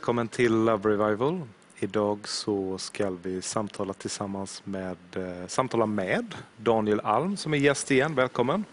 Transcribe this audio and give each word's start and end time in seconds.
välkommen 0.00 0.28
till 0.28 0.52
Love 0.52 0.90
Revival. 0.90 1.40
Idag 1.78 2.28
så 2.28 2.78
ska 2.78 3.10
vi 3.10 3.42
samtala 3.42 3.92
tillsammans 3.92 4.62
med, 4.64 4.96
eh, 5.14 5.46
samtala 5.46 5.86
med 5.86 6.34
Daniel 6.56 7.00
Alm 7.00 7.36
som 7.36 7.54
är 7.54 7.58
gäst 7.58 7.90
igen. 7.90 8.14
Välkommen! 8.14 8.64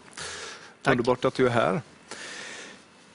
Tack. 0.82 0.92
Underbart 0.92 1.26
att 1.26 1.34
du 1.34 1.46
är 1.46 1.50
här. 1.50 1.82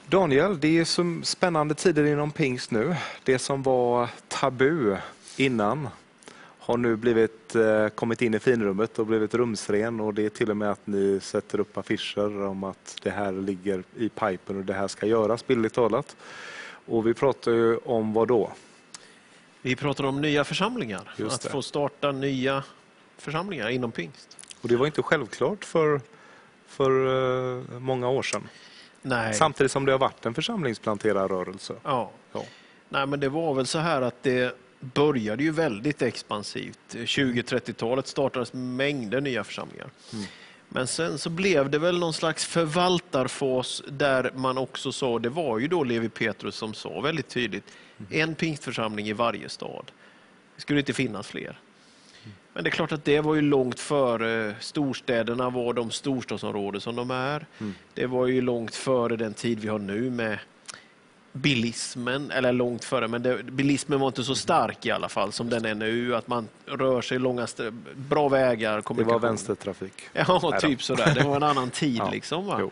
Daniel, 0.06 0.60
det 0.60 0.78
är 0.78 0.84
så 0.84 1.20
spännande 1.22 1.74
tider 1.74 2.04
inom 2.04 2.30
pingst 2.30 2.70
nu. 2.70 2.96
Det 3.24 3.38
som 3.38 3.62
var 3.62 4.09
tabu 4.29 4.96
innan 5.36 5.88
har 6.58 6.76
nu 6.76 6.96
blivit, 6.96 7.54
eh, 7.54 7.88
kommit 7.88 8.22
in 8.22 8.34
i 8.34 8.38
finrummet 8.38 8.98
och 8.98 9.06
blivit 9.06 9.34
rumsren 9.34 10.01
och 10.01 10.15
det 10.15 10.24
är 10.24 10.30
till 10.30 10.51
och 10.51 10.56
med 10.56 10.70
att 10.70 10.87
ni 10.87 11.20
sätter 11.23 11.60
upp 11.60 11.79
affischer 11.79 12.42
om 12.42 12.65
att 12.65 12.98
det 13.02 13.10
här 13.10 13.32
ligger 13.32 13.82
i 13.96 14.09
pipen 14.09 14.56
och 14.59 14.65
det 14.65 14.74
här 14.74 14.88
ska 14.88 15.06
göras, 15.06 15.46
bildligt 15.46 15.74
talat. 15.74 16.16
Och 16.86 17.06
vi 17.06 17.14
pratar 17.14 17.52
ju 17.52 17.77
om 17.77 18.12
vad 18.12 18.28
då? 18.28 18.52
Vi 19.62 19.77
pratar 19.77 20.04
om 20.04 20.20
nya 20.20 20.45
församlingar, 20.45 21.14
att 21.30 21.45
få 21.45 21.62
starta 21.62 22.12
nya 22.12 22.64
församlingar 23.18 23.68
inom 23.68 23.92
pingst. 23.92 24.36
Och 24.60 24.68
det 24.68 24.77
var 24.77 24.87
inte 24.87 25.02
självklart 25.02 25.64
för, 25.64 26.00
för 26.66 26.90
eh, 27.59 27.78
många 27.78 28.09
år 28.09 28.23
sedan. 28.23 28.48
Nej. 29.02 29.34
Samtidigt 29.34 29.73
som 29.73 29.84
det 29.84 29.92
har 29.92 29.98
varit 29.98 30.26
en 30.26 30.34
församlingsplanterarrörelse. 30.34 31.74
Ja. 31.82 32.10
Ja. 32.32 32.45
Nej, 32.88 33.06
men 33.06 33.20
det 33.20 33.28
var 33.28 33.54
väl 33.54 33.66
så 33.66 33.78
här 33.78 34.02
att 34.02 34.23
det 34.23 34.56
började 34.80 35.42
ju 35.42 35.51
väldigt 35.51 36.02
expansivt. 36.02 36.78
20-30-talet 36.90 38.06
startades 38.06 38.52
mängder 38.52 39.20
nya 39.20 39.45
församlingar. 39.45 39.90
Mm. 40.12 40.24
Men 40.74 40.86
sen 40.86 41.18
så 41.18 41.30
blev 41.30 41.70
det 41.70 41.78
väl 41.78 41.98
någon 41.98 42.12
slags 42.12 42.46
förvaltarfas 42.46 43.82
där 43.88 44.32
man 44.34 44.59
också 44.59 44.92
sa, 44.92 45.18
det 45.18 45.29
var 45.29 45.59
ju 45.59 45.68
då 45.68 45.84
Levi 45.84 46.09
Petrus 46.09 46.54
som 46.54 46.74
sa 46.74 47.01
väldigt 47.01 47.29
tydligt, 47.29 47.64
en 48.10 48.34
pingstförsamling 48.34 49.09
i 49.09 49.12
varje 49.12 49.48
stad. 49.48 49.90
Det 50.56 50.62
skulle 50.62 50.79
inte 50.79 50.92
finnas 50.92 51.29
fler. 51.29 51.59
Men 52.52 52.64
det 52.64 52.70
är 52.70 52.73
klart 52.73 52.92
att 52.92 53.04
det 53.04 53.20
var 53.20 53.34
ju 53.34 53.40
långt 53.40 53.80
före 53.80 54.54
storstäderna 54.60 55.51
var 55.51 55.73
de 55.73 55.90
storstadsområden 55.90 56.80
som 56.80 56.96
de 56.96 57.10
är. 57.10 57.46
Mm. 57.59 57.74
Det 57.95 58.07
var 58.07 58.26
ju 58.26 58.40
långt 58.40 58.74
före 58.74 59.16
den 59.16 59.34
tid 59.34 59.60
vi 59.60 59.68
har 59.68 59.79
nu 59.79 60.10
med 60.10 60.38
bilismen, 61.33 62.30
eller 62.30 62.52
långt 62.52 62.85
före, 62.85 63.09
men 63.09 63.23
det, 63.23 63.43
bilismen 63.43 64.00
var 64.00 64.06
inte 64.06 64.25
så 64.25 64.34
stark 64.34 64.87
i 64.87 64.91
alla 64.91 65.09
fall 65.09 65.33
som 65.33 65.50
den 65.50 65.65
är 65.65 65.75
nu, 65.75 66.16
att 66.16 66.28
man 66.28 66.49
rör 66.66 67.03
sig 67.03 67.19
långa, 67.19 67.47
bra 67.94 68.28
vägar, 68.28 68.83
Det 68.97 69.05
var 69.05 69.19
vänstertrafik. 69.19 70.03
Ja, 70.12 70.59
typ 70.60 70.83
sådär. 70.83 71.15
Det 71.15 71.25
var 71.25 71.37
en 71.37 71.43
annan 71.43 71.71
tid 71.81 71.97
Ja, 71.97 72.10
liksom. 72.10 72.71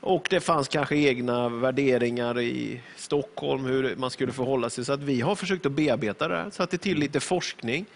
Och 0.00 0.26
det 0.30 0.40
fanns 0.40 0.68
kanske 0.68 0.96
egna 0.96 1.48
värderingar 1.48 2.40
i 2.40 2.80
Stockholm 2.96 3.64
hur 3.64 3.96
man 3.96 4.10
skulle 4.10 4.32
förhålla 4.32 4.70
sig. 4.70 4.84
Så 4.84 4.92
att 4.92 5.02
vi 5.02 5.20
har 5.20 5.34
försökt 5.34 5.66
att 5.66 5.72
bearbeta 5.72 6.28
det 6.28 6.36
här, 6.36 6.50
satte 6.50 6.78
till 6.78 6.98
lite 6.98 7.20
forskning. 7.20 7.86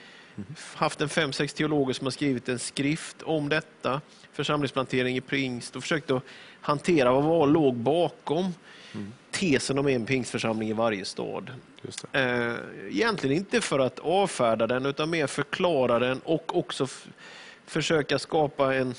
Haft 0.74 1.00
en 1.00 1.08
fem, 1.08 1.32
sex 1.32 1.54
teologer 1.54 1.94
som 1.94 2.06
har 2.06 2.10
skrivit 2.10 2.48
en 2.48 2.58
skrift 2.58 3.22
om 3.22 3.48
detta, 3.48 4.00
församlingsplantering 4.32 5.16
i 5.16 5.20
pingst 5.20 5.76
och 5.76 5.82
försökt 5.82 6.10
att 6.10 6.22
hantera 6.60 7.12
vad 7.12 7.24
var 7.24 7.46
låg 7.46 7.74
bakom 7.74 8.54
tesen 9.38 9.78
om 9.78 9.88
en 9.88 10.06
pingstförsamling 10.06 10.68
i 10.68 10.72
varje 10.72 11.04
stad. 11.04 11.50
Just 11.82 12.04
det. 12.12 12.20
Eh, 12.20 12.54
egentligen 12.88 13.36
inte 13.36 13.60
för 13.60 13.78
att 13.78 13.98
avfärda 13.98 14.66
den 14.66 14.86
utan 14.86 15.10
mer 15.10 15.26
förklara 15.26 15.98
den 15.98 16.20
och 16.24 16.56
också 16.56 16.86
försöka 17.66 18.18
skapa 18.18 18.74
en, 18.74 18.94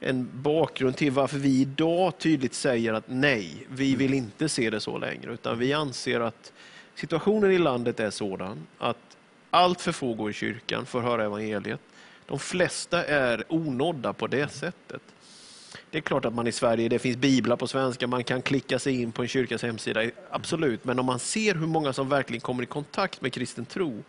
en 0.00 0.28
bakgrund 0.32 0.96
till 0.96 1.12
varför 1.12 1.38
vi 1.38 1.60
idag 1.60 2.18
tydligt 2.18 2.54
säger 2.54 2.92
att 2.92 3.04
nej, 3.06 3.66
vi 3.70 3.94
vill 3.94 4.14
inte 4.14 4.48
se 4.48 4.70
det 4.70 4.80
så 4.80 4.98
längre. 4.98 5.32
Utan 5.32 5.58
vi 5.58 5.72
anser 5.72 6.20
att 6.20 6.52
situationen 6.94 7.52
i 7.52 7.58
landet 7.58 8.00
är 8.00 8.10
sådan 8.10 8.66
att 8.78 9.16
allt 9.50 9.80
för 9.80 9.92
få 9.92 10.14
går 10.14 10.30
i 10.30 10.32
kyrkan 10.32 10.86
för 10.86 10.98
att 10.98 11.04
höra 11.04 11.24
evangeliet. 11.24 11.80
De 12.26 12.38
flesta 12.38 13.04
är 13.04 13.44
onådda 13.48 14.12
på 14.12 14.26
det 14.26 14.52
sättet. 14.52 15.02
Det 15.90 15.98
är 15.98 16.02
klart 16.02 16.24
att 16.24 16.34
man 16.34 16.46
i 16.46 16.52
Sverige, 16.52 16.88
det 16.88 16.98
finns 16.98 17.16
biblar 17.16 17.56
på 17.56 17.66
svenska, 17.66 18.06
man 18.06 18.24
kan 18.24 18.42
klicka 18.42 18.78
sig 18.78 19.02
in 19.02 19.12
på 19.12 19.22
en 19.22 19.28
kyrkas 19.28 19.62
hemsida, 19.62 20.10
absolut. 20.30 20.84
Men 20.84 20.98
om 20.98 21.06
man 21.06 21.18
ser 21.18 21.54
hur 21.54 21.66
många 21.66 21.92
som 21.92 22.08
verkligen 22.08 22.40
kommer 22.40 22.62
i 22.62 22.66
kontakt 22.66 23.20
med 23.20 23.32
kristen 23.32 23.64
tro, 23.64 24.02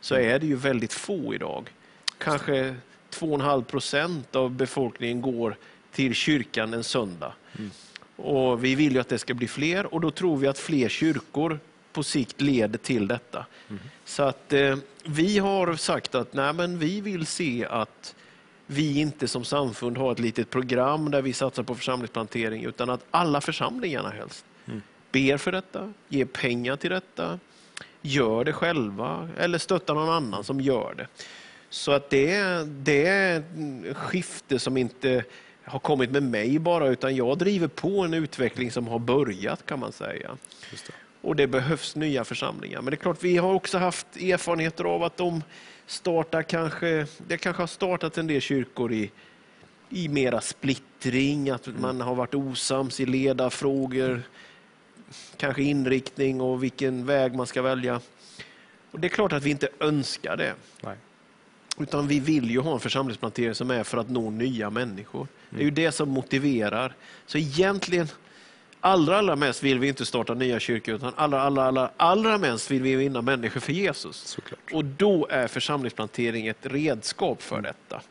så 0.00 0.14
är 0.14 0.38
det 0.38 0.46
ju 0.46 0.56
väldigt 0.56 0.92
få 0.92 1.34
idag. 1.34 1.70
Kanske 2.18 2.74
2,5 3.10 3.64
procent 3.64 4.36
av 4.36 4.50
befolkningen 4.50 5.20
går 5.20 5.56
till 5.92 6.14
kyrkan 6.14 6.74
en 6.74 6.84
söndag. 6.84 7.32
Och 8.16 8.64
vi 8.64 8.74
vill 8.74 8.92
ju 8.92 9.00
att 9.00 9.08
det 9.08 9.18
ska 9.18 9.34
bli 9.34 9.48
fler 9.48 9.94
och 9.94 10.00
då 10.00 10.10
tror 10.10 10.36
vi 10.36 10.46
att 10.46 10.58
fler 10.58 10.88
kyrkor 10.88 11.58
på 11.92 12.02
sikt 12.02 12.40
leder 12.40 12.78
till 12.78 13.08
detta. 13.08 13.46
Så 14.04 14.22
att 14.22 14.52
eh, 14.52 14.76
vi 15.04 15.38
har 15.38 15.74
sagt 15.76 16.14
att 16.14 16.34
nej, 16.34 16.52
men 16.52 16.78
vi 16.78 17.00
vill 17.00 17.26
se 17.26 17.66
att 17.70 18.14
vi 18.70 19.00
inte 19.00 19.28
som 19.28 19.44
samfund 19.44 19.98
har 19.98 20.12
ett 20.12 20.18
litet 20.18 20.50
program 20.50 21.10
där 21.10 21.22
vi 21.22 21.32
satsar 21.32 21.62
på 21.62 21.74
församlingsplantering 21.74 22.64
utan 22.64 22.90
att 22.90 23.04
alla 23.10 23.40
församlingarna 23.40 24.08
helst 24.10 24.44
ber 25.12 25.36
för 25.36 25.52
detta, 25.52 25.92
ger 26.08 26.24
pengar 26.24 26.76
till 26.76 26.90
detta, 26.90 27.38
gör 28.02 28.44
det 28.44 28.52
själva 28.52 29.28
eller 29.38 29.58
stöttar 29.58 29.94
någon 29.94 30.08
annan 30.08 30.44
som 30.44 30.60
gör 30.60 30.94
det. 30.96 31.06
Så 31.70 31.92
att 31.92 32.10
det, 32.10 32.34
är- 32.34 32.64
det 32.64 33.06
är 33.06 33.38
ett 33.90 33.96
skifte 33.96 34.58
som 34.58 34.76
inte 34.76 35.24
har 35.64 35.78
kommit 35.78 36.10
med 36.10 36.22
mig 36.22 36.58
bara 36.58 36.88
utan 36.88 37.16
jag 37.16 37.38
driver 37.38 37.68
på 37.68 38.00
en 38.00 38.14
utveckling 38.14 38.70
som 38.70 38.88
har 38.88 38.98
börjat 38.98 39.66
kan 39.66 39.78
man 39.78 39.92
säga. 39.92 40.36
Det. 40.70 40.92
Och 41.22 41.36
det 41.36 41.46
behövs 41.46 41.96
nya 41.96 42.24
församlingar. 42.24 42.82
Men 42.82 42.90
det 42.90 42.94
är 42.94 43.02
klart, 43.02 43.22
vi 43.24 43.36
har 43.36 43.52
också 43.54 43.78
haft 43.78 44.06
erfarenheter 44.16 44.84
av 44.84 45.02
att 45.04 45.16
de 45.16 45.42
startar 45.90 46.42
kanske, 46.42 47.06
det 47.26 47.36
kanske 47.36 47.62
har 47.62 47.66
startat 47.66 48.18
en 48.18 48.26
del 48.26 48.40
kyrkor 48.40 48.92
i, 48.92 49.10
i 49.88 50.08
mera 50.08 50.40
splittring, 50.40 51.50
att 51.50 51.66
man 51.66 52.00
har 52.00 52.14
varit 52.14 52.34
osams 52.34 53.00
i 53.00 53.06
ledarfrågor, 53.06 54.22
kanske 55.36 55.62
inriktning 55.62 56.40
och 56.40 56.62
vilken 56.62 57.06
väg 57.06 57.34
man 57.34 57.46
ska 57.46 57.62
välja. 57.62 58.00
Och 58.90 59.00
Det 59.00 59.06
är 59.06 59.08
klart 59.08 59.32
att 59.32 59.42
vi 59.42 59.50
inte 59.50 59.68
önskar 59.80 60.36
det. 60.36 60.54
Nej. 60.80 60.96
Utan 61.78 62.08
vi 62.08 62.20
vill 62.20 62.50
ju 62.50 62.60
ha 62.60 62.74
en 62.74 62.80
församlingsplantering 62.80 63.54
som 63.54 63.70
är 63.70 63.84
för 63.84 63.98
att 63.98 64.10
nå 64.10 64.30
nya 64.30 64.70
människor. 64.70 65.28
Det 65.50 65.60
är 65.60 65.64
ju 65.64 65.70
det 65.70 65.92
som 65.92 66.08
motiverar. 66.08 66.94
Så 67.26 67.38
egentligen, 67.38 68.08
allra, 68.80 69.18
allra 69.18 69.36
mest 69.36 69.62
vill 69.62 69.78
vi 69.78 69.88
inte 69.88 70.06
starta 70.06 70.34
nya 70.34 70.60
kyrkor, 70.60 70.94
utan 70.94 71.12
allra, 71.16 71.42
allra, 71.42 71.64
allra, 71.64 71.90
allra 71.96 72.38
mest 72.38 72.70
vill 72.70 72.82
vi 72.82 72.94
vinna 72.94 73.22
människor 73.22 73.60
för 73.60 73.72
Jesus. 73.72 74.16
Såklart. 74.16 74.72
Och 74.72 74.84
då 74.84 75.26
är 75.30 75.46
församlingsplantering 75.46 76.46
ett 76.46 76.66
redskap 76.66 77.42
för 77.42 77.60
detta. 77.60 78.02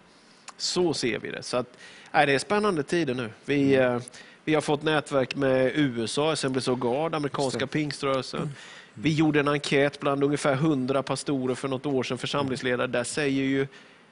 Så 0.57 0.93
ser 0.93 1.19
vi 1.19 1.31
det. 1.31 1.43
Så 1.43 1.57
att, 1.57 1.77
nej, 2.11 2.25
det 2.25 2.33
är 2.33 2.39
spännande 2.39 2.83
tider 2.83 3.13
nu. 3.13 3.29
Vi, 3.45 3.75
eh, 3.75 3.99
vi 4.45 4.53
har 4.53 4.61
fått 4.61 4.83
nätverk 4.83 5.35
med 5.35 5.71
USA, 5.75 6.31
Assemblies 6.31 6.67
of 6.67 6.79
God, 6.79 7.15
amerikanska 7.15 7.67
pingströrelsen. 7.67 8.49
Vi 8.93 9.13
gjorde 9.13 9.39
en 9.39 9.47
enkät 9.47 9.99
bland 9.99 10.23
ungefär 10.23 10.53
100 10.53 11.03
pastorer 11.03 11.55
för 11.55 11.67
något 11.67 11.85
år 11.85 12.03
sedan, 12.03 12.17
församlingsledare. 12.17 12.87
Där 12.87 13.03
säger 13.03 13.43
ju 13.43 13.67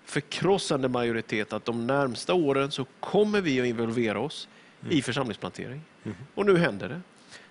förkrossande 0.05 0.87
majoritet 0.87 1.53
att 1.53 1.65
de 1.65 1.87
närmsta 1.87 2.33
åren 2.33 2.71
så 2.71 2.85
kommer 2.99 3.41
vi 3.41 3.61
att 3.61 3.67
involvera 3.67 4.19
oss 4.19 4.47
i 4.89 5.01
församlingsplantering. 5.01 5.81
Och 6.35 6.45
nu 6.45 6.57
händer 6.57 6.89
det. 6.89 7.01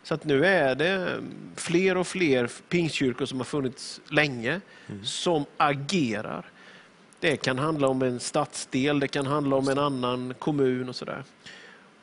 Så 0.03 0.15
att 0.15 0.25
nu 0.25 0.47
är 0.47 0.75
det 0.75 1.23
fler 1.57 1.97
och 1.97 2.07
fler 2.07 2.51
pingstkyrkor 2.69 3.27
som 3.27 3.39
har 3.39 3.45
funnits 3.45 4.01
länge 4.09 4.61
som 5.03 5.45
agerar. 5.57 6.51
Det 7.21 7.37
kan 7.37 7.59
handla 7.59 7.89
om 7.89 8.03
en 8.03 8.21
stadsdel, 8.21 9.01
det 9.01 9.09
kan 9.09 9.27
handla 9.27 9.57
om 9.57 9.69
en 9.69 9.79
annan 9.79 10.35
kommun 10.39 10.89
och 10.89 10.97
sådär. 10.97 11.25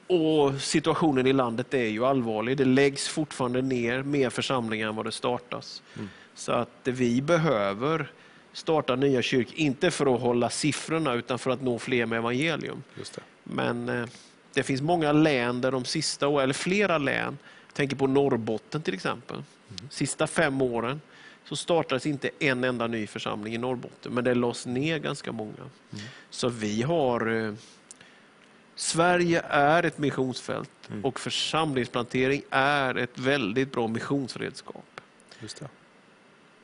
Och 0.07 0.61
situationen 0.61 1.27
i 1.27 1.33
landet 1.33 1.73
är 1.73 1.87
ju 1.87 2.05
allvarlig. 2.05 2.57
Det 2.57 2.65
läggs 2.65 3.07
fortfarande 3.07 3.61
ner 3.61 4.03
mer 4.03 4.29
församlingar 4.29 4.87
än 4.87 4.95
vad 4.95 5.05
det 5.05 5.11
startas. 5.11 5.83
Så 6.35 6.51
att 6.51 6.79
vi 6.83 7.21
behöver 7.21 8.11
starta 8.53 8.95
nya 8.95 9.21
kyrkor, 9.21 9.53
inte 9.55 9.91
för 9.91 10.15
att 10.15 10.21
hålla 10.21 10.49
siffrorna 10.49 11.13
utan 11.13 11.39
för 11.39 11.51
att 11.51 11.61
nå 11.61 11.79
fler 11.79 12.05
med 12.05 12.17
evangelium. 12.17 12.83
Men 13.43 13.89
eh, 13.89 14.05
det 14.53 14.63
finns 14.63 14.81
många 14.81 15.11
län 15.11 15.61
där 15.61 15.71
de 15.71 15.85
sista 15.85 16.27
åren, 16.27 16.43
eller 16.43 16.53
flera 16.53 16.97
län, 16.97 17.37
tänker 17.73 17.95
på 17.95 18.07
Norrbotten 18.07 18.81
till 18.81 18.93
exempel. 18.93 19.43
Sista 19.89 20.27
fem 20.27 20.61
åren 20.61 21.01
så 21.45 21.55
startades 21.55 22.05
inte 22.05 22.29
en 22.39 22.63
enda 22.63 22.87
ny 22.87 23.07
församling 23.07 23.55
i 23.55 23.57
Norrbotten, 23.57 24.13
men 24.13 24.23
det 24.23 24.35
lades 24.35 24.65
ner 24.65 24.97
ganska 24.97 25.31
många. 25.31 25.69
Så 26.29 26.49
vi 26.49 26.81
har... 26.81 27.45
Eh, 27.45 27.53
Sverige 28.75 29.41
är 29.49 29.83
ett 29.83 29.97
missionsfält 29.97 30.89
och 31.03 31.19
församlingsplantering 31.19 32.41
är 32.49 32.95
ett 32.97 33.17
väldigt 33.17 33.71
bra 33.71 33.87
missionsredskap. 33.87 35.01
Just 35.39 35.59
det. 35.59 35.67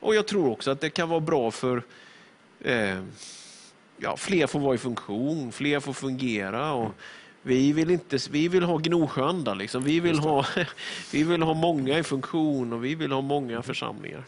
Och 0.00 0.14
jag 0.14 0.26
tror 0.26 0.50
också 0.50 0.70
att 0.70 0.80
det 0.80 0.90
kan 0.90 1.08
vara 1.08 1.20
bra 1.20 1.50
för 1.50 1.82
eh, 2.60 3.02
ja, 3.96 4.16
fler 4.16 4.46
får 4.46 4.60
vara 4.60 4.74
i 4.74 4.78
funktion, 4.78 5.52
fler 5.52 5.80
får 5.80 5.92
fungera. 5.92 6.72
Och 6.72 6.94
Vi 7.42 7.72
vill, 7.72 7.90
inte, 7.90 8.18
vi 8.30 8.48
vill 8.48 8.62
ha 8.62 8.76
Gnosjöanda, 8.76 9.54
liksom. 9.54 9.82
vi, 9.82 10.00
vill 10.00 10.18
ha, 10.18 10.46
vi 11.12 11.22
vill 11.22 11.42
ha 11.42 11.54
många 11.54 11.98
i 11.98 12.02
funktion 12.02 12.72
och 12.72 12.84
vi 12.84 12.94
vill 12.94 13.12
ha 13.12 13.20
många 13.20 13.62
församlingar. 13.62 14.24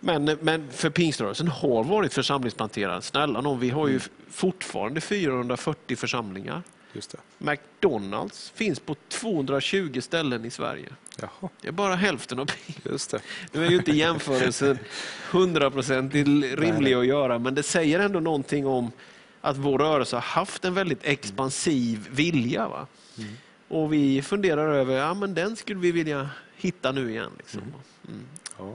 Men, 0.00 0.24
men 0.40 0.70
för 0.70 0.90
pingströrelsen 0.90 1.48
har 1.48 1.84
varit 1.84 2.12
församlingsplanterad. 2.12 3.04
Snälla 3.04 3.40
någon, 3.40 3.60
vi 3.60 3.70
har 3.70 3.86
ju 3.86 3.94
mm. 3.94 4.08
fortfarande 4.30 5.00
440 5.00 5.96
församlingar. 5.96 6.62
Just 6.92 7.10
det. 7.10 7.18
McDonalds 7.38 8.52
finns 8.54 8.80
på 8.80 8.96
220 9.08 10.00
ställen 10.00 10.44
i 10.44 10.50
Sverige. 10.50 10.88
Jaha. 11.20 11.50
Det 11.60 11.68
är 11.68 11.72
bara 11.72 11.94
hälften 11.94 12.38
av 12.38 12.50
Just 12.84 13.10
det. 13.10 13.20
Nu 13.52 13.64
är 13.66 13.70
ju 13.70 13.76
inte 13.76 13.92
jämförelsen 13.92 14.78
hundraprocentigt 15.30 16.28
rimlig 16.58 16.94
att 16.94 17.06
göra, 17.06 17.38
men 17.38 17.54
det 17.54 17.62
säger 17.62 18.00
ändå 18.00 18.20
någonting 18.20 18.66
om 18.66 18.92
att 19.40 19.56
vår 19.56 19.78
rörelse 19.78 20.16
har 20.16 20.20
haft 20.20 20.64
en 20.64 20.74
väldigt 20.74 21.00
expansiv 21.02 22.08
vilja. 22.10 22.68
Va? 22.68 22.86
Mm. 23.18 23.30
Och 23.68 23.92
vi 23.92 24.22
funderar 24.22 24.74
över, 24.74 24.96
ja 24.96 25.14
men 25.14 25.34
den 25.34 25.56
skulle 25.56 25.80
vi 25.80 25.92
vilja 25.92 26.30
hitta 26.56 26.92
nu 26.92 27.10
igen. 27.10 27.30
Liksom. 27.38 27.60
Mm. 27.60 27.74
mm. 28.08 28.26
Ja. 28.58 28.72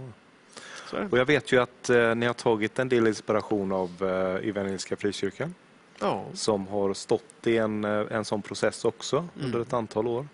Och 1.11 1.17
jag 1.17 1.25
vet 1.25 1.51
ju 1.51 1.61
att 1.61 1.89
eh, 1.89 2.15
ni 2.15 2.25
har 2.25 2.33
tagit 2.33 2.79
en 2.79 2.89
del 2.89 3.07
inspiration 3.07 3.71
av 3.71 3.89
eh, 4.01 4.49
Evangeliska 4.49 4.95
Frikyrkan. 4.95 5.53
Ja. 5.99 6.25
Som 6.33 6.67
har 6.67 6.93
stått 6.93 7.47
i 7.47 7.57
en, 7.57 7.83
eh, 7.83 8.05
en 8.11 8.25
sån 8.25 8.41
process 8.41 8.85
också 8.85 9.17
mm. 9.17 9.45
under 9.45 9.59
ett 9.59 9.73
antal 9.73 10.07
år. 10.07 10.27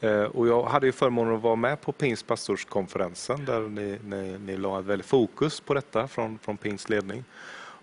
Eh, 0.00 0.22
och 0.22 0.48
jag 0.48 0.64
hade 0.64 0.86
ju 0.86 0.92
förmånen 0.92 1.34
att 1.34 1.42
vara 1.42 1.56
med 1.56 1.80
på 1.80 1.92
Pingst 1.92 2.26
pastorskonferensen 2.26 3.44
där 3.44 3.60
ni, 3.60 3.98
ni, 4.04 4.38
ni 4.38 4.56
la 4.56 4.78
ett 4.78 4.84
väldigt 4.84 5.06
fokus 5.06 5.60
på 5.60 5.74
detta 5.74 6.08
från, 6.08 6.38
från 6.38 6.56
Pingst 6.56 6.88
ledning. 6.88 7.24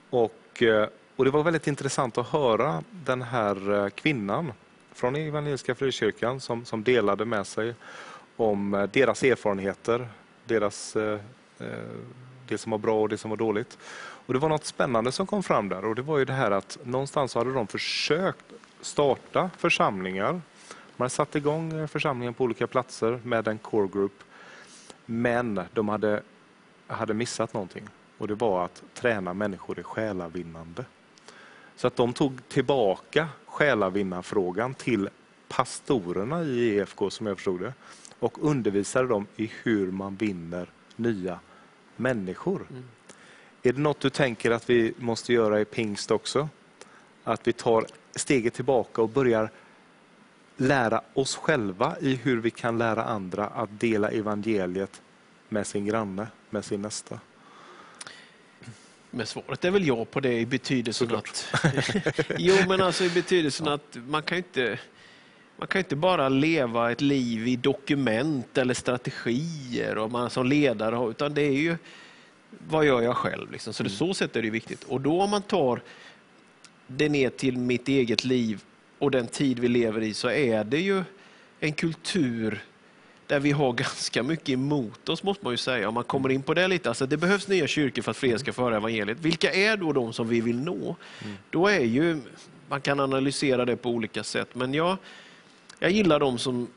Och, 0.10 0.64
eh, 0.64 0.88
och 1.22 1.26
det 1.26 1.32
var 1.32 1.44
väldigt 1.44 1.68
intressant 1.68 2.18
att 2.18 2.28
höra 2.28 2.84
den 2.92 3.22
här 3.22 3.84
eh, 3.84 3.90
kvinnan 3.90 4.54
från 4.94 5.16
Evangeliska 5.16 5.76
Frikyrkan 5.76 6.40
som, 6.40 6.66
som 6.66 6.84
delade 6.84 7.26
med 7.26 7.48
sig 7.48 7.76
om 8.38 8.74
eh, 8.74 8.84
deras 8.84 9.24
erfarenheter, 9.24 10.08
deras 10.46 10.96
eh, 10.96 11.20
eh, 11.60 11.68
det 12.48 12.58
som 12.58 12.72
var 12.72 12.78
bra 12.78 13.02
och 13.02 13.10
det 13.10 13.18
som 13.18 13.30
var 13.30 13.38
dåligt. 13.38 13.78
Och 14.26 14.34
Det 14.34 14.40
var 14.40 14.50
något 14.50 14.66
spännande 14.66 15.12
som 15.12 15.28
kom 15.28 15.44
fram 15.44 15.70
där 15.70 15.86
och 15.86 15.96
det 15.96 16.02
var 16.02 16.18
ju 16.18 16.26
det 16.26 16.34
här 16.34 16.52
att 16.52 16.78
någonstans 16.84 17.36
hade 17.36 17.54
de 17.54 17.68
försökt 17.68 18.46
starta 18.82 19.50
församlingar. 19.58 20.32
Man 20.32 20.42
hade 20.98 21.10
satt 21.10 21.36
igång 21.36 21.88
församlingen 21.88 22.34
på 22.34 22.44
olika 22.44 22.68
platser 22.68 23.20
med 23.24 23.48
en 23.48 23.58
core 23.58 23.88
group. 23.88 24.24
Men 25.06 25.62
de 25.74 25.90
hade, 25.90 26.22
hade 26.88 27.14
missat 27.14 27.54
någonting 27.54 27.90
och 28.18 28.28
det 28.28 28.36
var 28.36 28.66
att 28.66 28.84
träna 28.94 29.34
människor 29.34 29.80
i 29.80 29.84
själavinnande. 29.84 30.86
Så 31.76 31.88
att 31.88 31.96
de 31.96 32.14
tog 32.14 32.50
tillbaka 32.50 33.28
själavinnarfrågan 33.46 34.74
till 34.74 35.10
pastorerna 35.48 36.44
i 36.44 36.78
EFK 36.78 37.10
som 37.10 37.28
jag 37.28 37.38
förstod 37.38 37.62
det 37.62 37.74
och 38.20 38.38
undervisade 38.42 39.08
dem 39.08 39.28
i 39.36 39.52
hur 39.64 39.92
man 39.92 40.16
vinner 40.16 40.70
nya 40.96 41.40
människor. 41.96 42.68
Mm. 42.70 42.84
Är 43.64 43.74
det 43.74 43.80
något 43.80 44.00
du 44.00 44.10
tänker 44.10 44.52
att 44.52 44.70
vi 44.70 44.94
måste 44.98 45.34
göra 45.34 45.62
i 45.62 45.66
pingst 45.66 46.12
också? 46.12 46.50
Att 47.24 47.48
vi 47.48 47.54
tar 47.54 47.86
steget 48.16 48.54
tillbaka 48.54 49.02
och 49.02 49.10
börjar 49.10 49.50
lära 50.58 51.02
oss 51.14 51.36
själva 51.36 51.96
i 52.00 52.16
hur 52.16 52.38
vi 52.38 52.50
kan 52.50 52.78
lära 52.78 53.04
andra 53.04 53.48
att 53.48 53.80
dela 53.80 54.10
evangeliet 54.10 55.02
med 55.50 55.68
sin 55.68 55.86
granne, 55.86 56.28
med 56.50 56.66
sin 56.66 56.82
nästa? 56.82 57.20
Men 59.12 59.26
svaret 59.26 59.66
är 59.66 59.72
väl 59.72 59.88
ja 59.88 60.06
på 60.06 60.20
det 60.20 60.40
i 60.40 60.46
betydelsen 60.46 61.08
Såklart. 61.08 61.46
att... 61.52 62.26
jo, 62.38 62.56
men 62.68 62.82
alltså 62.82 63.04
i 63.04 63.10
betydelsen 63.10 63.66
ja. 63.66 63.74
att 63.74 63.98
man 64.08 64.24
kan 64.24 64.38
inte... 64.38 64.80
Man 65.58 65.68
kan 65.68 65.80
inte 65.80 65.96
bara 65.96 66.30
leva 66.30 66.92
ett 66.92 67.02
liv 67.02 67.48
i 67.48 67.56
dokument 67.56 68.58
eller 68.58 68.74
strategier 68.74 69.98
och 69.98 70.12
man 70.12 70.30
som 70.30 70.46
ledare, 70.46 71.10
utan 71.10 71.34
det 71.34 71.42
är 71.42 71.52
ju 71.52 71.78
vad 72.68 72.86
gör 72.86 73.02
jag 73.02 73.18
själv? 73.18 73.52
Liksom. 73.52 73.74
Så 73.74 73.84
det, 73.84 73.90
mm. 73.90 73.98
så 73.98 74.14
sätt 74.14 74.36
är 74.36 74.42
det 74.42 74.50
viktigt. 74.50 74.84
Och 74.84 75.02
då 75.02 75.22
om 75.22 75.30
man 75.30 75.42
tar 75.42 75.82
det 76.88 77.10
ner 77.10 77.30
till 77.30 77.58
mitt 77.58 77.88
eget 77.88 78.24
liv 78.24 78.64
och 79.00 79.12
den 79.12 79.28
tid 79.28 79.60
vi 79.60 79.68
lever 79.68 80.02
i 80.02 80.14
så 80.14 80.30
är 80.30 80.64
det 80.64 80.80
ju 80.80 81.04
en 81.60 81.74
kultur 81.74 82.64
där 83.32 83.40
vi 83.40 83.52
har 83.52 83.74
ganska 83.84 84.24
mycket 84.24 84.50
emot 84.50 85.10
oss 85.10 85.24
måste 85.24 85.44
man 85.44 85.54
ju 85.54 85.58
säga. 85.58 85.88
Om 85.88 85.94
man 85.94 86.04
kommer 86.04 86.30
in 86.30 86.42
på 86.42 86.54
det 86.54 86.68
lite, 86.68 86.90
alltså 86.90 87.06
det 87.06 87.18
behövs 87.18 87.48
nya 87.48 87.68
kyrkor 87.68 88.02
för 88.02 88.12
att 88.12 88.18
fler 88.18 88.38
ska 88.38 88.54
föra 88.54 88.76
evangeliet. 88.76 89.18
Vilka 89.20 89.52
är 89.52 89.78
då 89.78 89.94
de 89.94 90.14
som 90.14 90.28
vi 90.28 90.42
vill 90.42 90.60
nå? 90.60 90.96
Mm. 91.24 91.38
Då 91.50 91.68
är 91.68 91.80
ju, 91.80 92.22
man 92.70 92.82
kan 92.82 93.00
analysera 93.00 93.66
det 93.66 93.76
på 93.78 93.90
olika 93.90 94.24
sätt, 94.24 94.56
men 94.56 94.74
jag, 94.74 94.98
jag 95.80 95.92
gillar 95.92 96.20
de 96.20 96.38
som 96.38 96.68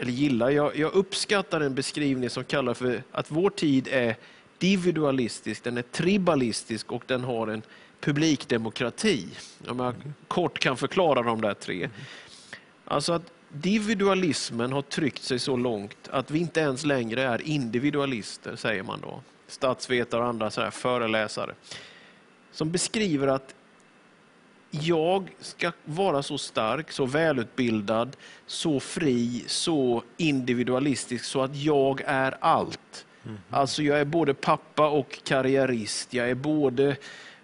eller 0.00 0.12
gillar, 0.12 0.50
jag, 0.50 0.76
jag 0.76 0.92
uppskattar 0.92 1.60
en 1.60 1.74
beskrivning 1.74 2.30
som 2.30 2.44
kallar 2.44 2.74
för 2.74 3.02
att 3.12 3.30
vår 3.30 3.50
tid 3.50 3.88
är 3.90 4.16
individualistisk, 4.60 5.64
den 5.64 5.78
är 5.78 5.82
tribalistisk 5.82 6.92
och 6.92 7.02
den 7.06 7.24
har 7.24 7.46
en 7.46 7.62
publikdemokrati. 8.00 9.26
Om 9.68 9.78
jag 9.80 9.94
kort 10.28 10.58
kan 10.58 10.76
förklara 10.76 11.22
de 11.22 11.40
där 11.40 11.54
tre. 11.54 11.88
Alltså 12.84 13.12
att 13.12 13.32
individualismen 13.54 14.72
har 14.72 14.82
tryckt 14.82 15.22
sig 15.22 15.38
så 15.38 15.56
långt 15.56 16.08
att 16.10 16.30
vi 16.30 16.38
inte 16.38 16.60
ens 16.60 16.84
längre 16.84 17.22
är 17.22 17.42
individualister, 17.42 18.56
säger 18.56 18.82
man 18.82 19.00
då. 19.00 19.20
Statsvetare 19.48 20.20
och 20.20 20.26
andra 20.26 20.50
så 20.50 20.60
här 20.60 20.70
föreläsare. 20.70 21.54
Som 22.52 22.70
beskriver 22.70 23.26
att 23.26 23.54
jag 24.70 25.30
ska 25.40 25.72
vara 25.84 26.22
så 26.22 26.38
stark, 26.38 26.92
så 26.92 27.06
välutbildad, 27.06 28.16
så 28.46 28.80
fri, 28.80 29.44
så 29.46 30.02
individualistisk 30.16 31.24
så 31.24 31.42
att 31.42 31.56
jag 31.56 32.02
är 32.06 32.36
allt. 32.40 33.06
Mm. 33.24 33.38
Alltså 33.50 33.82
jag 33.82 34.00
är 34.00 34.04
både 34.04 34.34
pappa 34.34 34.88
och 34.88 35.18
karriärist. 35.24 36.14
Jag 36.14 36.30
är 36.30 36.34
både 36.34 36.96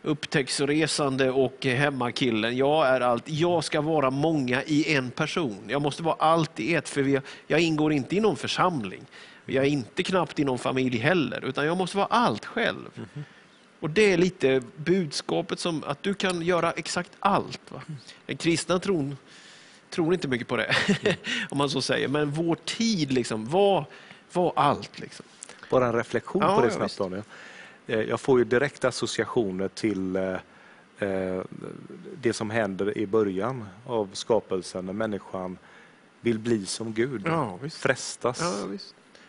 upptäcktsresande 0.05 1.31
och 1.31 1.65
hemmakillen. 1.65 2.57
Jag 2.57 2.87
är 2.87 3.01
allt. 3.01 3.29
Jag 3.29 3.65
ska 3.65 3.81
vara 3.81 4.11
många 4.11 4.63
i 4.63 4.95
en 4.95 5.11
person. 5.11 5.59
Jag 5.69 5.83
måste 5.83 6.03
vara 6.03 6.17
allt 6.19 6.61
i 6.61 6.75
ett, 6.75 6.89
för 6.89 7.23
jag 7.47 7.61
ingår 7.61 7.93
inte 7.93 8.17
i 8.17 8.21
någon 8.21 8.37
församling. 8.37 9.03
Jag 9.47 9.65
är 9.65 9.69
inte 9.69 10.03
knappt 10.03 10.39
i 10.39 10.45
någon 10.45 10.59
familj 10.59 10.99
heller, 10.99 11.45
utan 11.45 11.67
jag 11.67 11.77
måste 11.77 11.97
vara 11.97 12.07
allt 12.07 12.45
själv. 12.45 12.91
Mm. 12.97 13.25
Och 13.81 13.91
Det 13.91 14.13
är 14.13 14.17
lite 14.17 14.63
budskapet, 14.77 15.61
som 15.61 15.85
att 15.87 16.03
du 16.03 16.15
kan 16.15 16.43
göra 16.43 16.73
exakt 16.73 17.11
allt. 17.21 17.61
Va? 17.69 17.83
Den 18.27 18.37
kristna 18.37 18.79
tron 18.79 19.17
tror 19.91 20.15
inte 20.15 20.29
mycket 20.29 20.49
på 20.49 20.57
det, 20.57 20.77
om 21.51 21.59
man 21.59 21.71
så 21.71 21.83
säger. 21.83 22.09
Men 22.09 22.31
vår 22.31 22.55
tid 22.65 23.13
liksom, 23.13 23.49
var, 23.49 23.85
var 24.33 24.53
allt. 24.57 24.99
Liksom. 24.99 25.27
Bara 25.71 25.87
en 25.87 25.93
reflektion 25.93 26.43
ja, 26.43 26.57
på 26.57 26.65
det 26.65 26.71
snabbt 26.71 26.99
Daniel. 26.99 27.19
Eh, 27.19 27.25
jag 27.87 28.21
får 28.21 28.39
ju 28.39 28.45
direkt 28.45 28.85
associationer 28.85 29.69
till 29.69 30.17
eh, 30.17 30.37
eh, 30.99 31.43
det 32.23 32.33
som 32.33 32.51
händer 32.51 32.99
i 32.99 33.07
början 33.07 33.65
av 33.87 34.09
skapelsen 34.13 34.87
när 34.87 34.93
människan 34.93 35.59
vill 36.21 36.39
bli 36.39 36.67
som 36.67 36.93
Gud, 36.93 37.23
ja, 37.25 37.59
frestas 37.71 38.41
ja, 38.41 38.79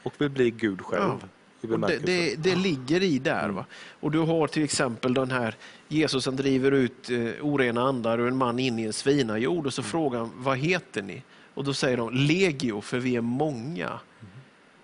och 0.03 0.13
vill 0.17 0.29
bli 0.29 0.51
Gud 0.51 0.81
själv. 0.81 1.27
Det, 1.61 1.97
det, 1.97 2.35
det, 2.35 2.55
ligger 2.55 3.03
i 3.03 3.19
där. 3.19 3.49
Va? 3.49 3.65
Och 3.99 4.11
du 4.11 4.19
har 4.19 4.47
till 4.47 4.63
exempel 4.63 5.13
den 5.13 5.31
här 5.31 5.55
Jesus 5.87 6.23
som 6.23 6.35
driver 6.35 6.71
ut 6.71 7.09
eh, 7.09 7.17
orena 7.41 7.81
andar 7.81 8.19
ur 8.19 8.27
en 8.27 8.37
man 8.37 8.59
in 8.59 8.79
i 8.79 8.83
en 8.83 8.93
svinajord 8.93 9.65
och 9.65 9.73
så 9.73 9.81
mm. 9.81 9.91
frågar 9.91 10.19
han, 10.19 10.31
vad 10.35 10.57
heter 10.57 11.01
ni? 11.01 11.23
Och 11.53 11.63
då 11.63 11.73
säger 11.73 11.97
de 11.97 12.13
legio, 12.13 12.81
för 12.81 12.99
vi 12.99 13.15
är 13.15 13.21
många. 13.21 13.87
Mm. 13.87 14.33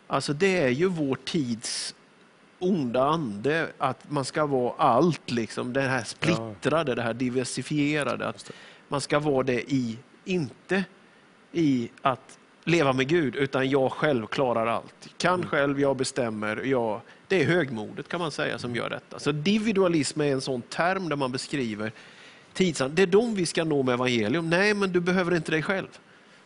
Alltså 0.08 0.34
det 0.34 0.58
är 0.58 0.70
ju 0.70 0.88
vår 0.88 1.18
tids 1.26 1.96
onda 2.62 3.04
ande, 3.04 3.68
att 3.78 4.12
man 4.12 4.26
ska 4.26 4.46
vara 4.46 4.74
allt, 4.78 5.32
liksom. 5.32 5.74
det 5.74 5.82
här 5.82 6.04
splittrade, 6.04 6.96
det 6.96 7.02
här 7.02 7.14
diversifierade. 7.14 8.28
Att 8.28 8.52
man 8.88 9.02
ska 9.02 9.20
vara 9.20 9.44
det 9.44 9.72
i, 9.72 9.98
inte 10.26 10.84
i 11.52 11.90
att 12.02 12.38
leva 12.64 12.94
med 12.94 13.08
Gud, 13.08 13.36
utan 13.36 13.70
jag 13.70 13.92
själv 13.92 14.28
klarar 14.28 14.68
allt. 14.68 15.10
Kan 15.18 15.34
mm. 15.34 15.48
själv, 15.48 15.80
jag 15.80 15.98
bestämmer. 15.98 16.62
Jag, 16.66 17.02
det 17.28 17.42
är 17.42 17.46
högmodet 17.46 18.08
kan 18.08 18.20
man 18.20 18.32
säga 18.32 18.58
som 18.58 18.76
gör 18.76 18.90
detta. 18.90 19.20
Så 19.20 19.30
individualism 19.30 20.22
är 20.22 20.32
en 20.32 20.42
sån 20.42 20.62
term 20.62 21.10
där 21.10 21.16
man 21.16 21.32
beskriver 21.32 21.92
tidsand. 22.54 22.94
Det 22.94 23.02
är 23.02 23.08
de 23.08 23.36
vi 23.36 23.46
ska 23.46 23.64
nå 23.64 23.84
med 23.84 23.94
evangelium. 23.94 24.50
Nej, 24.50 24.74
men 24.74 24.92
du 24.92 25.00
behöver 25.00 25.36
inte 25.36 25.52
dig 25.52 25.64
själv. 25.64 25.88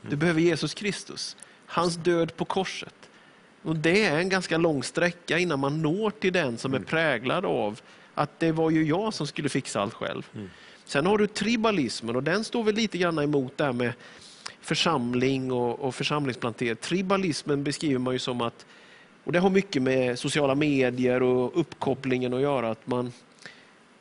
Du 0.01 0.07
mm. 0.07 0.19
behöver 0.19 0.41
Jesus 0.41 0.73
Kristus. 0.73 1.37
Hans 1.65 1.95
död 1.95 2.35
på 2.35 2.45
korset. 2.45 3.04
Och 3.65 3.75
Det 3.75 4.05
är 4.05 4.19
en 4.19 4.29
ganska 4.29 4.57
lång 4.57 4.83
sträcka 4.83 5.39
innan 5.39 5.59
man 5.59 5.81
når 5.81 6.09
till 6.09 6.33
den 6.33 6.57
som 6.57 6.73
är 6.73 6.77
mm. 6.77 6.87
präglad 6.87 7.45
av 7.45 7.81
att 8.13 8.39
det 8.39 8.51
var 8.51 8.69
ju 8.69 8.83
jag 8.83 9.13
som 9.13 9.27
skulle 9.27 9.49
fixa 9.49 9.81
allt 9.81 9.93
själv. 9.93 10.29
Mm. 10.35 10.49
Sen 10.85 11.05
har 11.05 11.17
du 11.17 11.27
tribalismen 11.27 12.15
och 12.15 12.23
den 12.23 12.43
står 12.43 12.63
väl 12.63 12.75
lite 12.75 12.97
grann 12.97 13.19
emot 13.19 13.57
det 13.57 13.63
här 13.63 13.73
med 13.73 13.93
församling 14.61 15.51
och, 15.51 15.79
och 15.79 15.95
församlingsplantering. 15.95 16.75
Tribalismen 16.75 17.63
beskriver 17.63 17.99
man 17.99 18.13
ju 18.13 18.19
som 18.19 18.41
att, 18.41 18.65
och 19.23 19.31
det 19.31 19.39
har 19.39 19.49
mycket 19.49 19.81
med 19.81 20.19
sociala 20.19 20.55
medier 20.55 21.23
och 21.23 21.59
uppkopplingen 21.59 22.33
att 22.33 22.41
göra, 22.41 22.71
att 22.71 22.87
man, 22.87 23.13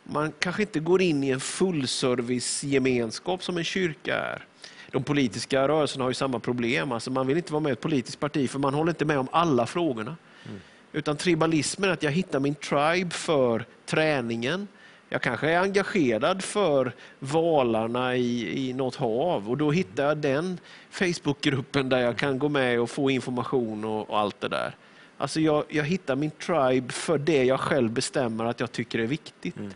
Man 0.03 0.33
kanske 0.39 0.63
inte 0.63 0.81
går 0.81 1.03
in 1.03 1.25
i 1.25 1.31
en 1.31 1.41
fullservicegemenskap 1.41 3.45
som 3.45 3.57
en 3.57 3.65
kyrka 3.65 4.17
är. 4.17 4.45
De 4.95 5.03
politiska 5.03 5.69
rörelserna 5.69 6.05
har 6.05 6.11
ju 6.11 6.15
samma 6.15 6.39
problem. 6.39 6.93
Alltså 6.93 7.11
man 7.11 7.27
vill 7.27 7.37
inte 7.37 7.53
vara 7.53 7.61
med 7.61 7.71
i 7.71 7.73
ett 7.73 7.81
politiskt 7.81 8.21
parti 8.21 8.51
för 8.51 8.59
man 8.59 8.75
håller 8.75 8.91
inte 8.91 9.05
med 9.05 9.19
om 9.19 9.29
alla 9.33 9.67
frågorna. 9.67 10.17
Mm. 10.47 10.61
Utan 10.93 11.17
tribalismen 11.17 11.91
att 11.91 12.03
jag 12.03 12.11
hittar 12.11 12.41
min 12.41 12.55
tribe 12.55 13.11
för 13.11 13.65
träningen. 13.87 14.69
Jag 15.09 15.23
kanske 15.23 15.51
är 15.51 15.61
engagerad 15.61 16.45
för 16.45 16.93
valarna 17.19 18.17
i, 18.17 18.69
i 18.69 18.73
något 18.73 18.97
hav 18.97 19.51
och 19.51 19.57
då 19.57 19.71
hittar 19.71 20.05
jag 20.05 20.17
den 20.17 20.61
Facebookgruppen 20.91 21.89
där 21.89 21.99
jag 21.99 22.17
kan 22.17 22.39
gå 22.39 22.49
med 22.49 22.81
och 22.81 22.91
få 22.91 23.11
information 23.11 23.85
och, 23.85 24.11
och 24.11 24.19
allt 24.19 24.41
det 24.41 24.49
där. 24.49 24.77
Alltså 25.19 25.41
jag, 25.41 25.65
jag 25.69 25.85
hittar 25.85 26.17
min 26.17 26.31
tribe 26.31 26.93
för 26.93 27.19
det 27.19 27.45
jag 27.45 27.61
själv 27.61 27.91
bestämmer 27.91 28.45
att 28.45 28.61
jag 28.61 28.73
tycker 28.73 28.99
är 28.99 29.07
viktigt. 29.07 29.57
Mm. 29.57 29.73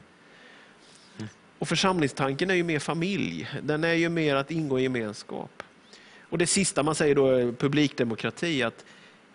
Och 1.58 1.68
församlingstanken 1.68 2.50
är 2.50 2.54
ju 2.54 2.62
mer 2.62 2.78
familj. 2.78 3.48
Den 3.62 3.84
är 3.84 3.94
ju 3.94 4.08
mer 4.08 4.36
att 4.36 4.50
ingå 4.50 4.78
i 4.78 4.82
gemenskap. 4.82 5.62
Och 6.30 6.38
det 6.38 6.46
sista 6.46 6.82
man 6.82 6.94
säger 6.94 7.14
då 7.14 7.26
är 7.26 7.52
publikdemokrati. 7.52 8.62
Att 8.62 8.84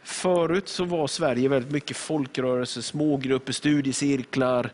förut 0.03 0.68
så 0.68 0.86
var 0.86 1.08
Sverige 1.08 1.50
väldigt 1.50 1.72
mycket 1.72 1.98
folkrörelse, 1.98 2.82
smågrupper, 2.82 3.53
studiecirklar 3.53 4.72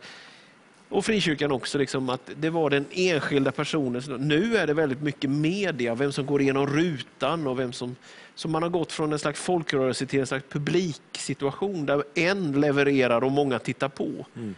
och 0.89 1.05
frikyrkan 1.05 1.51
också. 1.51 1.77
Liksom 1.77 2.09
att 2.09 2.29
det 2.35 2.49
var 2.49 2.69
den 2.69 2.85
enskilda 2.91 3.51
personen. 3.51 4.01
Nu 4.17 4.57
är 4.57 4.67
det 4.67 4.73
väldigt 4.73 5.01
mycket 5.01 5.29
media, 5.29 5.95
vem 5.95 6.11
som 6.11 6.25
går 6.25 6.41
igenom 6.41 6.67
rutan 6.67 7.47
och 7.47 7.59
vem 7.59 7.73
som... 7.73 7.95
Så 8.35 8.47
man 8.47 8.63
har 8.63 8.69
gått 8.69 8.91
från 8.91 9.13
en 9.13 9.19
slags 9.19 9.39
folkrörelse 9.39 10.05
till 10.05 10.19
en 10.19 10.27
slags 10.27 10.45
publiksituation 10.49 11.85
där 11.85 12.03
en 12.15 12.61
levererar 12.61 13.23
och 13.23 13.31
många 13.31 13.59
tittar 13.59 13.89
på. 13.89 14.25
Mm. 14.35 14.55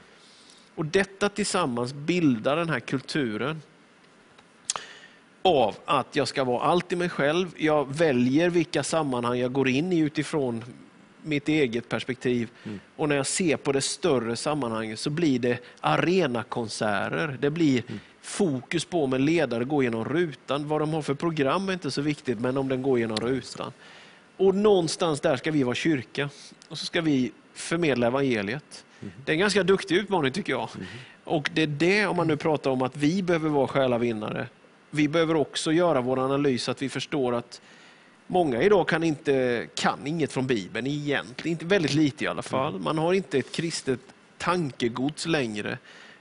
Och 0.75 0.85
detta 0.85 1.29
tillsammans 1.29 1.93
bildar 1.93 2.55
den 2.55 2.69
här 2.69 2.79
kulturen 2.79 3.61
av 5.41 5.75
att 5.85 6.15
jag 6.15 6.27
ska 6.27 6.43
vara 6.43 6.63
allt 6.63 6.91
i 6.91 6.95
mig 6.95 7.09
själv. 7.09 7.51
Jag 7.57 7.95
väljer 7.95 8.49
vilka 8.49 8.83
sammanhang 8.83 9.39
jag 9.39 9.53
går 9.53 9.69
in 9.69 9.93
i 9.93 9.99
utifrån 9.99 10.63
mitt 11.23 11.49
eget 11.49 11.89
perspektiv. 11.89 12.49
Mm. 12.63 12.79
Och 12.95 13.09
när 13.09 13.15
jag 13.15 13.27
ser 13.27 13.57
på 13.57 13.71
det 13.71 13.81
större 13.81 14.35
sammanhanget 14.35 14.99
så 14.99 15.09
blir 15.09 15.39
det 15.39 15.59
arenakonserter. 15.79 17.37
Det 17.41 17.49
blir 17.49 17.83
mm. 17.87 17.99
fokus 18.21 18.85
på 18.85 19.03
om 19.03 19.13
en 19.13 19.25
ledare 19.25 19.63
går 19.63 19.83
genom 19.83 20.05
rutan. 20.05 20.67
Vad 20.67 20.81
de 20.81 20.93
har 20.93 21.01
för 21.01 21.13
program 21.13 21.69
är 21.69 21.73
inte 21.73 21.91
så 21.91 22.01
viktigt, 22.01 22.39
men 22.39 22.57
om 22.57 22.67
den 22.67 22.81
går 22.81 22.99
genom 22.99 23.17
rutan. 23.17 23.73
Och 24.37 24.55
någonstans 24.55 25.21
där 25.21 25.35
ska 25.35 25.51
vi 25.51 25.63
vara 25.63 25.75
kyrka. 25.75 26.29
Och 26.69 26.77
så 26.77 26.85
ska 26.85 27.01
vi 27.01 27.31
förmedla 27.53 28.07
evangeliet. 28.07 28.85
Det 29.25 29.31
är 29.31 29.33
en 29.33 29.39
ganska 29.39 29.63
duktig 29.63 29.95
utmaning 29.95 30.31
tycker 30.31 30.53
jag. 30.53 30.69
Och 31.23 31.49
det 31.53 31.61
är 31.61 31.67
det, 31.67 32.05
om 32.05 32.17
man 32.17 32.27
nu 32.27 32.37
pratar 32.37 32.71
om 32.71 32.81
att 32.81 32.97
vi 32.97 33.23
behöver 33.23 33.49
vara 33.49 33.67
själavinnare. 33.67 34.47
Vi 34.89 35.07
behöver 35.07 35.35
också 35.35 35.71
göra 35.71 36.01
vår 36.01 36.19
analys 36.19 36.69
att 36.69 36.81
vi 36.81 36.89
förstår 36.89 37.35
att 37.35 37.61
många 38.27 38.61
idag 38.61 38.87
kan, 38.87 39.03
inte, 39.03 39.67
kan 39.75 40.07
inget 40.07 40.31
från 40.31 40.47
Bibeln 40.47 40.87
egentligen, 40.87 41.51
inte 41.51 41.65
väldigt 41.65 41.93
lite 41.93 42.23
i 42.23 42.27
alla 42.27 42.41
fall. 42.41 42.79
Man 42.79 42.97
har 42.97 43.13
inte 43.13 43.37
ett 43.37 43.51
kristet 43.51 43.99
tankegods 44.37 45.25
längre, 45.25 45.77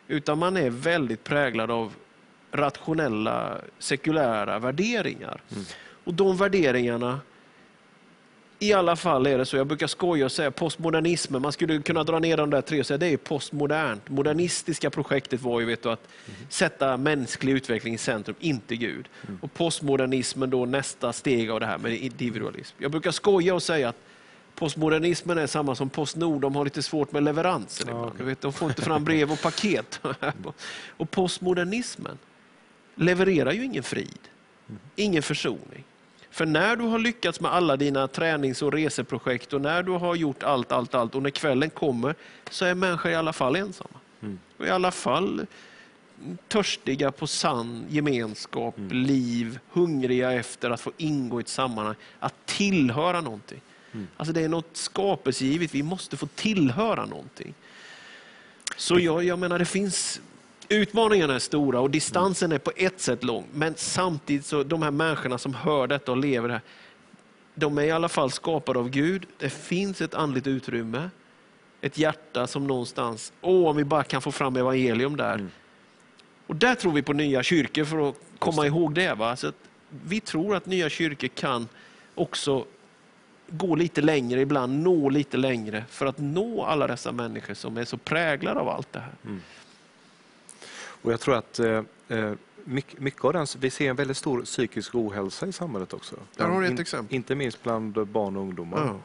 utan 0.08 0.38
man 0.38 0.56
är 0.56 0.70
väldigt 0.70 1.24
präglad 1.24 1.70
av 1.70 1.92
rationella, 2.52 3.58
sekulära 3.78 4.58
värderingar. 4.58 5.40
Mm. 5.52 5.64
Och 6.04 6.14
de 6.14 6.36
värderingarna 6.36 7.20
i 8.62 8.72
alla 8.72 8.96
fall 8.96 9.26
är 9.26 9.38
det 9.38 9.46
så, 9.46 9.56
jag 9.56 9.66
brukar 9.66 9.86
skoja 9.86 10.24
och 10.24 10.32
säga 10.32 10.50
postmodernismen, 10.50 11.42
man 11.42 11.52
skulle 11.52 11.82
kunna 11.82 12.04
dra 12.04 12.18
ner 12.18 12.36
de 12.36 12.50
där 12.50 12.60
tre 12.60 12.80
och 12.80 12.86
säga 12.86 12.98
det 12.98 13.06
är 13.06 13.16
postmodernt. 13.16 14.08
Modernistiska 14.08 14.90
projektet 14.90 15.42
var 15.42 15.60
ju 15.60 15.66
vet 15.66 15.82
du, 15.82 15.90
att 15.90 16.08
sätta 16.48 16.96
mänsklig 16.96 17.52
utveckling 17.52 17.94
i 17.94 17.98
centrum, 17.98 18.36
inte 18.40 18.76
Gud. 18.76 19.08
Mm. 19.28 19.38
Och 19.42 19.54
postmodernismen 19.54 20.50
då 20.50 20.66
nästa 20.66 21.12
steg 21.12 21.50
av 21.50 21.60
det 21.60 21.66
här 21.66 21.78
med 21.78 21.92
individualism. 21.92 22.76
Jag 22.78 22.90
brukar 22.90 23.10
skoja 23.10 23.54
och 23.54 23.62
säga 23.62 23.88
att 23.88 23.96
postmodernismen 24.54 25.38
är 25.38 25.46
samma 25.46 25.74
som 25.74 25.90
Postnord, 25.90 26.40
de 26.40 26.56
har 26.56 26.64
lite 26.64 26.82
svårt 26.82 27.12
med 27.12 27.22
leveranser 27.22 27.88
ja. 27.88 28.06
Okay. 28.06 28.34
De 28.40 28.52
får 28.52 28.68
inte 28.68 28.82
fram 28.82 29.04
brev 29.04 29.32
och 29.32 29.42
paket. 29.42 30.00
och 30.96 31.10
postmodernismen 31.10 32.18
levererar 32.94 33.52
ju 33.52 33.64
ingen 33.64 33.82
frid, 33.82 34.18
mm. 34.68 34.80
ingen 34.96 35.22
försoning. 35.22 35.84
För 36.30 36.46
när 36.46 36.76
du 36.76 36.84
har 36.84 36.98
lyckats 36.98 37.40
med 37.40 37.52
alla 37.52 37.76
dina 37.76 38.08
tränings 38.08 38.62
och 38.62 38.72
reseprojekt 38.72 39.52
och 39.52 39.60
när 39.60 39.82
du 39.82 39.92
har 39.92 40.14
gjort 40.14 40.42
allt, 40.42 40.72
allt, 40.72 40.94
allt 40.94 41.14
och 41.14 41.22
när 41.22 41.30
kvällen 41.30 41.70
kommer 41.70 42.14
så 42.50 42.64
är 42.64 42.74
människor 42.74 43.12
i 43.12 43.14
alla 43.14 43.32
fall 43.32 43.56
ensamma. 43.56 43.98
Mm. 44.22 44.38
Och 44.56 44.66
i 44.66 44.70
alla 44.70 44.90
fall 44.90 45.46
törstiga 46.48 47.12
på 47.12 47.26
sann 47.26 47.84
gemenskap, 47.88 48.78
mm. 48.78 48.96
liv, 48.96 49.58
hungriga 49.70 50.32
efter 50.32 50.70
att 50.70 50.80
få 50.80 50.92
ingå 50.96 51.40
i 51.40 51.42
ett 51.42 51.48
sammanhang, 51.48 51.94
att 52.18 52.46
tillhöra 52.46 53.20
någonting. 53.20 53.60
Mm. 53.92 54.08
Alltså 54.16 54.32
det 54.32 54.40
är 54.40 54.48
något 54.48 54.76
skapelsegivet, 54.76 55.74
vi 55.74 55.82
måste 55.82 56.16
få 56.16 56.26
tillhöra 56.26 57.06
någonting. 57.06 57.54
Så 58.76 58.98
jag, 58.98 59.24
jag 59.24 59.38
menar, 59.38 59.58
det 59.58 59.64
finns 59.64 60.20
Utmaningarna 60.72 61.34
är 61.34 61.38
stora 61.38 61.80
och 61.80 61.90
distansen 61.90 62.52
är 62.52 62.58
på 62.58 62.72
ett 62.76 63.00
sätt 63.00 63.24
lång. 63.24 63.46
Men 63.52 63.74
samtidigt 63.76 64.46
så 64.46 64.62
de 64.62 64.82
här 64.82 64.90
människorna 64.90 65.38
som 65.38 65.54
hör 65.54 65.86
detta 65.86 66.12
och 66.12 66.18
lever 66.18 66.48
det 66.48 66.54
här, 66.54 66.62
de 67.54 67.78
är 67.78 67.82
i 67.82 67.90
alla 67.90 68.08
fall 68.08 68.30
skapade 68.30 68.78
av 68.78 68.90
Gud. 68.90 69.26
Det 69.38 69.50
finns 69.50 70.00
ett 70.00 70.14
andligt 70.14 70.46
utrymme, 70.46 71.10
ett 71.80 71.98
hjärta 71.98 72.46
som 72.46 72.66
någonstans, 72.66 73.32
åh 73.40 73.70
om 73.70 73.76
vi 73.76 73.84
bara 73.84 74.02
kan 74.02 74.22
få 74.22 74.32
fram 74.32 74.56
evangelium 74.56 75.16
där. 75.16 75.34
Mm. 75.34 75.50
Och 76.46 76.56
där 76.56 76.74
tror 76.74 76.92
vi 76.92 77.02
på 77.02 77.12
nya 77.12 77.42
kyrkor 77.42 77.84
för 77.84 78.08
att 78.08 78.16
komma 78.38 78.66
ihåg 78.66 78.94
det. 78.94 79.14
Va? 79.14 79.36
Så 79.36 79.52
vi 80.04 80.20
tror 80.20 80.56
att 80.56 80.66
nya 80.66 80.88
kyrkor 80.88 81.28
kan 81.28 81.68
också 82.14 82.64
gå 83.48 83.74
lite 83.74 84.00
längre, 84.00 84.40
ibland 84.40 84.82
nå 84.82 85.08
lite 85.08 85.36
längre 85.36 85.84
för 85.88 86.06
att 86.06 86.18
nå 86.18 86.64
alla 86.64 86.86
dessa 86.86 87.12
människor 87.12 87.54
som 87.54 87.76
är 87.76 87.84
så 87.84 87.96
präglade 87.96 88.60
av 88.60 88.68
allt 88.68 88.92
det 88.92 89.00
här. 89.00 89.14
Mm. 89.24 89.40
Och 91.02 91.12
jag 91.12 91.20
tror 91.20 91.36
att 91.36 91.58
eh, 91.58 91.82
eh 92.08 92.32
mycket, 92.64 93.24
av 93.24 93.32
den, 93.32 93.46
vi 93.58 93.70
ser 93.70 93.90
en 93.90 93.96
väldigt 93.96 94.16
stor 94.16 94.42
psykisk 94.42 94.94
ohälsa 94.94 95.46
i 95.46 95.52
samhället 95.52 95.92
också. 95.92 96.16
Där 96.36 96.48
har 96.48 96.60
du 96.60 96.66
ett 96.66 96.80
exempel. 96.80 97.16
Inte 97.16 97.34
minst 97.34 97.62
bland 97.62 98.06
barn 98.06 98.36
och 98.36 98.42
ungdomar. 98.42 98.82
Mm. 98.82 98.96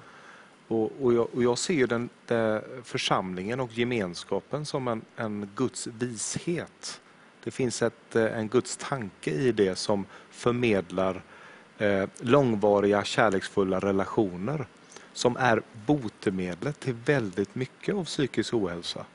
Och, 0.67 0.91
och, 1.01 1.13
jag, 1.13 1.27
och, 1.33 1.43
jag, 1.43 1.57
ser 1.57 1.87
den, 1.87 2.09
den 2.25 2.61
församlingen 2.83 3.59
och 3.59 3.77
gemenskapen 3.77 4.65
som 4.65 4.87
en, 4.87 5.01
en 5.15 5.49
Guds 5.55 5.87
vishet. 5.87 7.01
Det 7.43 7.51
finns 7.51 7.81
ett, 7.81 8.15
eh, 8.15 8.37
en 8.37 8.47
Guds 8.47 8.77
tanke 8.77 9.31
i 9.31 9.51
det 9.51 9.75
som 9.75 10.05
förmedlar 10.29 11.21
eh, 11.77 12.09
långvariga 12.19 13.03
kärleksfulla 13.03 13.79
relationer 13.79 14.65
som 15.13 15.37
är 15.37 15.61
botemedlet 15.85 16.79
till 16.79 16.93
väldigt 16.93 17.55
mycket 17.55 17.95
av 17.95 18.05
psykisk 18.05 18.53
ohälsa. 18.53 19.05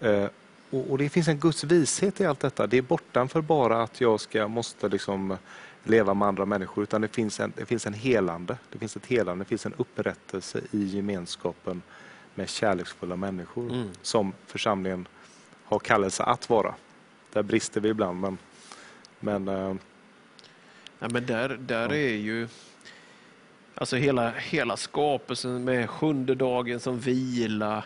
Eh, 0.00 0.26
och, 0.72 0.90
och, 0.90 0.98
det 0.98 1.08
finns 1.08 1.28
en 1.28 1.38
Guds 1.38 1.64
vishet 1.64 2.20
i 2.20 2.26
allt 2.26 2.40
detta. 2.40 2.66
Det 2.66 2.78
är 2.78 2.82
bortanför 2.82 3.40
bara 3.40 3.82
att 3.82 4.00
jag 4.00 4.20
ska, 4.20 4.48
måste 4.48 4.88
liksom 4.88 5.36
leva 5.84 6.14
med 6.14 6.28
andra 6.28 6.46
människor, 6.46 6.84
utan 6.84 7.00
det 7.00 7.08
finns, 7.08 7.40
en, 7.40 7.52
det 7.56 7.66
finns 7.66 7.86
en 7.86 7.94
helande. 7.94 8.56
Det 8.70 8.78
finns 8.78 8.96
ett 8.96 9.06
helande, 9.06 9.44
det 9.44 9.48
finns 9.48 9.66
en 9.66 9.74
upprättelse 9.76 10.60
i 10.70 10.84
gemenskapen 10.84 11.82
med 12.34 12.48
kärleksfulla 12.48 13.16
människor 13.16 13.70
mm. 13.72 13.88
som 14.02 14.32
församlingen 14.46 15.08
har 15.64 15.78
kallelse 15.78 16.22
att 16.22 16.50
vara. 16.50 16.74
Där 17.32 17.42
brister 17.42 17.80
vi 17.80 17.88
ibland, 17.88 18.20
men... 18.20 18.38
men, 19.20 19.48
äh, 19.48 19.74
ja, 20.98 21.08
men 21.08 21.26
där, 21.26 21.48
där 21.48 21.88
ja. 21.88 21.94
är 21.94 22.16
ju... 22.16 22.48
Alltså 23.74 23.96
hela, 23.96 24.30
hela 24.30 24.76
skapelsen 24.76 25.64
med 25.64 25.90
sjunde 25.90 26.34
dagen 26.34 26.80
som 26.80 26.98
vila, 26.98 27.84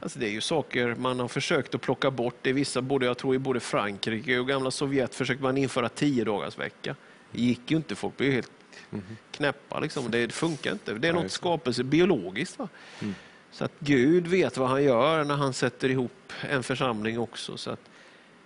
Alltså 0.00 0.18
det 0.18 0.26
är 0.26 0.30
ju 0.30 0.40
saker 0.40 0.94
man 0.94 1.20
har 1.20 1.28
försökt 1.28 1.74
att 1.74 1.80
plocka 1.80 2.10
bort. 2.10 2.46
I 2.46 2.52
vissa, 2.52 2.82
både, 2.82 3.06
jag 3.06 3.18
tror 3.18 3.34
i 3.34 3.38
både 3.38 3.60
Frankrike 3.60 4.38
och 4.38 4.48
gamla 4.48 4.70
Sovjet 4.70 5.14
försökte 5.14 5.42
man 5.42 5.56
införa 5.58 5.88
tio 5.88 6.24
dagars 6.24 6.58
vecka. 6.58 6.96
Det 7.32 7.40
gick 7.40 7.70
ju 7.70 7.76
inte, 7.76 7.94
folk 7.94 8.16
blev 8.16 8.32
helt 8.32 8.50
mm. 8.92 9.04
knäppa. 9.30 9.80
Liksom. 9.80 10.10
Det 10.10 10.32
funkar 10.32 10.72
inte. 10.72 10.94
Det 10.94 11.08
är 11.08 11.12
något 11.12 11.30
skapelse 11.30 11.84
biologiskt. 11.84 12.58
Va? 12.58 12.68
Mm. 13.00 13.14
Så 13.50 13.64
att 13.64 13.72
Gud 13.78 14.26
vet 14.26 14.56
vad 14.56 14.68
han 14.68 14.84
gör 14.84 15.24
när 15.24 15.36
han 15.36 15.52
sätter 15.52 15.88
ihop 15.88 16.32
en 16.40 16.62
församling 16.62 17.18
också. 17.18 17.56
Så 17.56 17.70
att 17.70 17.90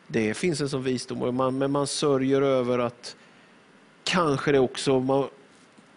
det 0.06 0.34
finns 0.34 0.60
en 0.60 0.68
sån 0.68 0.82
visdom, 0.82 1.36
man, 1.36 1.58
men 1.58 1.70
man 1.70 1.86
sörjer 1.86 2.42
över 2.42 2.78
att 2.78 3.16
kanske 4.04 4.52
det 4.52 4.58
också, 4.58 5.00
man, 5.00 5.28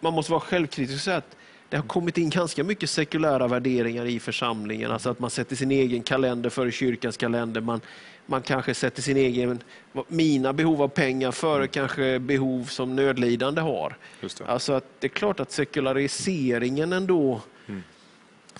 man 0.00 0.12
måste 0.12 0.32
vara 0.32 0.40
självkritisk 0.40 0.94
och 0.94 1.00
säga 1.00 1.16
att 1.16 1.36
det 1.70 1.76
har 1.76 1.84
kommit 1.84 2.18
in 2.18 2.30
ganska 2.30 2.64
mycket 2.64 2.90
sekulära 2.90 3.48
värderingar 3.48 4.04
i 4.04 4.20
församlingen. 4.20 4.90
Alltså 4.90 5.10
att 5.10 5.18
man 5.18 5.30
sätter 5.30 5.56
sin 5.56 5.70
egen 5.70 6.02
kalender 6.02 6.50
före 6.50 6.72
kyrkans 6.72 7.16
kalender. 7.16 7.60
Man, 7.60 7.80
man 8.26 8.42
kanske 8.42 8.74
sätter 8.74 9.02
sin 9.02 9.16
egen, 9.16 9.62
mina 10.08 10.52
behov 10.52 10.82
av 10.82 10.88
pengar 10.88 11.32
före 11.32 11.56
mm. 11.56 11.68
kanske 11.68 12.18
behov 12.18 12.64
som 12.64 12.96
nödlidande 12.96 13.60
har. 13.60 13.96
Det. 14.20 14.40
Alltså 14.46 14.72
att 14.72 14.84
det 14.98 15.06
är 15.06 15.08
klart 15.08 15.40
att 15.40 15.52
sekulariseringen 15.52 16.92
ändå, 16.92 17.40
mm. 17.66 17.82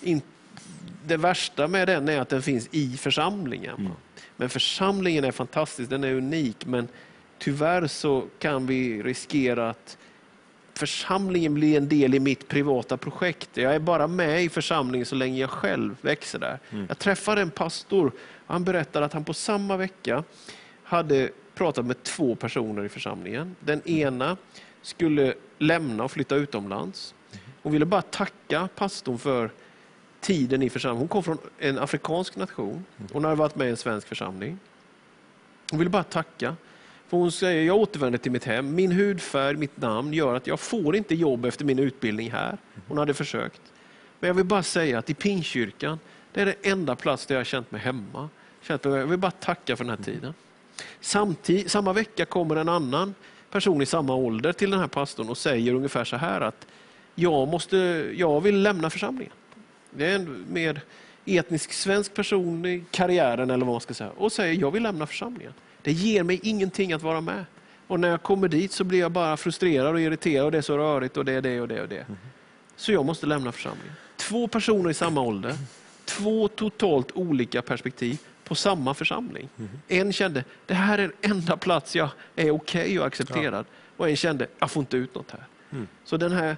in, 0.00 0.22
det 1.06 1.16
värsta 1.16 1.68
med 1.68 1.88
den 1.88 2.08
är 2.08 2.20
att 2.20 2.28
den 2.28 2.42
finns 2.42 2.68
i 2.70 2.96
församlingen. 2.96 3.76
Mm. 3.78 3.92
Men 4.36 4.48
församlingen 4.48 5.24
är 5.24 5.32
fantastisk, 5.32 5.90
den 5.90 6.04
är 6.04 6.14
unik. 6.14 6.66
Men 6.66 6.88
tyvärr 7.38 7.86
så 7.86 8.26
kan 8.38 8.66
vi 8.66 9.02
riskera 9.02 9.70
att 9.70 9.96
församlingen 10.80 11.54
blir 11.54 11.76
en 11.76 11.88
del 11.88 12.14
i 12.14 12.20
mitt 12.20 12.48
privata 12.48 12.96
projekt. 12.96 13.56
Jag 13.56 13.74
är 13.74 13.78
bara 13.78 14.06
med 14.06 14.44
i 14.44 14.48
församlingen 14.48 15.06
så 15.06 15.14
länge 15.14 15.40
jag 15.40 15.50
själv 15.50 15.96
växer 16.00 16.38
där. 16.38 16.58
Mm. 16.70 16.86
Jag 16.88 16.98
träffade 16.98 17.40
en 17.40 17.50
pastor 17.50 18.12
och 18.46 18.54
han 18.54 18.64
berättade 18.64 19.06
att 19.06 19.12
han 19.12 19.24
på 19.24 19.34
samma 19.34 19.76
vecka 19.76 20.24
hade 20.82 21.30
pratat 21.54 21.86
med 21.86 22.02
två 22.02 22.34
personer 22.34 22.84
i 22.84 22.88
församlingen. 22.88 23.56
Den 23.60 23.88
ena 23.88 24.36
skulle 24.82 25.34
lämna 25.58 26.04
och 26.04 26.12
flytta 26.12 26.36
utomlands. 26.36 27.14
Hon 27.62 27.72
ville 27.72 27.86
bara 27.86 28.02
tacka 28.02 28.68
pastorn 28.74 29.18
för 29.18 29.50
tiden 30.20 30.62
i 30.62 30.70
församlingen. 30.70 31.00
Hon 31.00 31.08
kom 31.08 31.22
från 31.22 31.38
en 31.58 31.78
afrikansk 31.78 32.36
nation. 32.36 32.84
Hon 33.12 33.24
hade 33.24 33.36
varit 33.36 33.56
med 33.56 33.66
i 33.66 33.70
en 33.70 33.76
svensk 33.76 34.08
församling. 34.08 34.58
Hon 35.70 35.78
ville 35.78 35.90
bara 35.90 36.02
tacka. 36.02 36.56
För 37.10 37.16
hon 37.16 37.32
säger, 37.32 37.64
jag 37.64 37.76
återvänder 37.76 38.18
till 38.18 38.32
mitt 38.32 38.44
hem. 38.44 38.74
Min 38.74 38.92
hudfärg, 38.92 39.56
mitt 39.56 39.76
namn 39.76 40.12
gör 40.12 40.34
att 40.34 40.46
jag 40.46 40.60
får 40.60 40.96
inte 40.96 41.14
jobb 41.14 41.44
efter 41.44 41.64
min 41.64 41.78
utbildning 41.78 42.30
här. 42.30 42.58
Hon 42.88 42.98
hade 42.98 43.14
försökt. 43.14 43.60
Men 44.20 44.28
jag 44.28 44.34
vill 44.34 44.44
bara 44.44 44.62
säga 44.62 44.98
att 44.98 45.10
i 45.10 45.14
Pingstkyrkan, 45.14 45.98
det 46.32 46.40
är 46.40 46.46
den 46.46 46.54
enda 46.62 46.96
plats 46.96 47.26
där 47.26 47.34
jag 47.34 47.40
har 47.40 47.44
känt 47.44 47.70
mig 47.70 47.80
hemma. 47.80 48.28
Jag 48.66 49.06
vill 49.06 49.18
bara 49.18 49.30
tacka 49.30 49.76
för 49.76 49.84
den 49.84 49.96
här 49.98 50.04
tiden. 50.04 50.34
Samtid, 51.00 51.70
samma 51.70 51.92
vecka 51.92 52.24
kommer 52.24 52.56
en 52.56 52.68
annan 52.68 53.14
person 53.50 53.82
i 53.82 53.86
samma 53.86 54.14
ålder 54.14 54.52
till 54.52 54.70
den 54.70 54.80
här 54.80 54.88
pastorn 54.88 55.28
och 55.28 55.38
säger 55.38 55.74
ungefär 55.74 56.04
så 56.04 56.16
här 56.16 56.40
att 56.40 56.66
jag, 57.14 57.48
måste, 57.48 57.76
jag 58.16 58.40
vill 58.40 58.62
lämna 58.62 58.90
församlingen. 58.90 59.32
Det 59.90 60.06
är 60.06 60.14
en 60.14 60.44
mer 60.52 60.80
etnisk 61.24 61.72
svensk 61.72 62.14
person 62.14 62.66
i 62.66 62.84
karriären 62.90 63.50
eller 63.50 63.66
vad 63.66 63.74
man 63.74 63.80
ska 63.80 63.94
säga 63.94 64.10
och 64.10 64.32
säger 64.32 64.60
jag 64.60 64.70
vill 64.70 64.82
lämna 64.82 65.06
församlingen. 65.06 65.52
Det 65.82 65.92
ger 65.92 66.22
mig 66.22 66.40
ingenting 66.42 66.92
att 66.92 67.02
vara 67.02 67.20
med. 67.20 67.44
Och 67.86 68.00
när 68.00 68.08
jag 68.08 68.22
kommer 68.22 68.48
dit 68.48 68.72
så 68.72 68.84
blir 68.84 69.00
jag 69.00 69.12
bara 69.12 69.36
frustrerad 69.36 69.94
och 69.94 70.00
irriterad 70.00 70.44
och 70.44 70.52
det 70.52 70.58
är 70.58 70.62
så 70.62 70.78
rörigt 70.78 71.16
och 71.16 71.24
det 71.24 71.32
är 71.32 71.40
det 71.40 71.60
och 71.60 71.68
det 71.68 71.82
och 71.82 71.88
det. 71.88 72.06
Så 72.76 72.92
jag 72.92 73.04
måste 73.04 73.26
lämna 73.26 73.52
församlingen. 73.52 73.92
Två 74.16 74.48
personer 74.48 74.90
i 74.90 74.94
samma 74.94 75.20
ålder, 75.20 75.54
två 76.04 76.48
totalt 76.48 77.12
olika 77.12 77.62
perspektiv 77.62 78.18
på 78.44 78.54
samma 78.54 78.94
församling. 78.94 79.48
En 79.88 80.12
kände, 80.12 80.44
det 80.66 80.74
här 80.74 80.98
är 80.98 81.02
den 81.02 81.32
enda 81.32 81.56
plats 81.56 81.96
jag 81.96 82.08
är 82.36 82.50
okej 82.50 82.82
okay 82.82 82.98
och 82.98 83.06
accepterad. 83.06 83.66
Och 83.96 84.08
en 84.08 84.16
kände, 84.16 84.46
jag 84.58 84.70
får 84.70 84.80
inte 84.80 84.96
ut 84.96 85.14
något 85.14 85.30
här. 85.30 85.44
Mm. 85.72 85.88
Så 86.04 86.16
den 86.16 86.32
här 86.32 86.56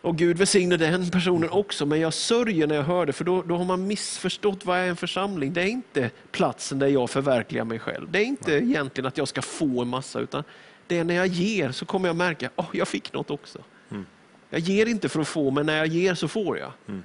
och 0.00 0.16
Gud 0.16 0.38
välsigne 0.38 0.76
den 0.76 1.10
personen 1.10 1.50
också, 1.50 1.86
men 1.86 2.00
jag 2.00 2.14
sörjer 2.14 2.66
när 2.66 2.74
jag 2.74 2.82
hör 2.82 3.06
det, 3.06 3.12
för 3.12 3.24
då, 3.24 3.42
då 3.42 3.56
har 3.56 3.64
man 3.64 3.86
missförstått 3.86 4.64
vad 4.64 4.78
är 4.78 4.88
en 4.88 4.96
församling. 4.96 5.52
Det 5.52 5.62
är 5.62 5.66
inte 5.66 6.10
platsen 6.30 6.78
där 6.78 6.86
jag 6.86 7.10
förverkligar 7.10 7.64
mig 7.64 7.78
själv. 7.78 8.10
Det 8.10 8.18
är 8.18 8.24
inte 8.24 8.50
Nej. 8.50 8.62
egentligen 8.62 9.06
att 9.06 9.18
jag 9.18 9.28
ska 9.28 9.42
få 9.42 9.82
en 9.82 9.88
massa, 9.88 10.20
utan 10.20 10.44
det 10.86 10.98
är 10.98 11.04
när 11.04 11.14
jag 11.14 11.26
ger 11.26 11.72
så 11.72 11.84
kommer 11.84 12.08
jag 12.08 12.16
märka, 12.16 12.50
att 12.56 12.66
oh, 12.66 12.76
jag 12.76 12.88
fick 12.88 13.12
något 13.12 13.30
också. 13.30 13.58
Mm. 13.90 14.06
Jag 14.50 14.60
ger 14.60 14.86
inte 14.86 15.08
för 15.08 15.20
att 15.20 15.28
få, 15.28 15.50
men 15.50 15.66
när 15.66 15.76
jag 15.76 15.86
ger 15.86 16.14
så 16.14 16.28
får 16.28 16.58
jag. 16.58 16.72
Mm. 16.88 17.02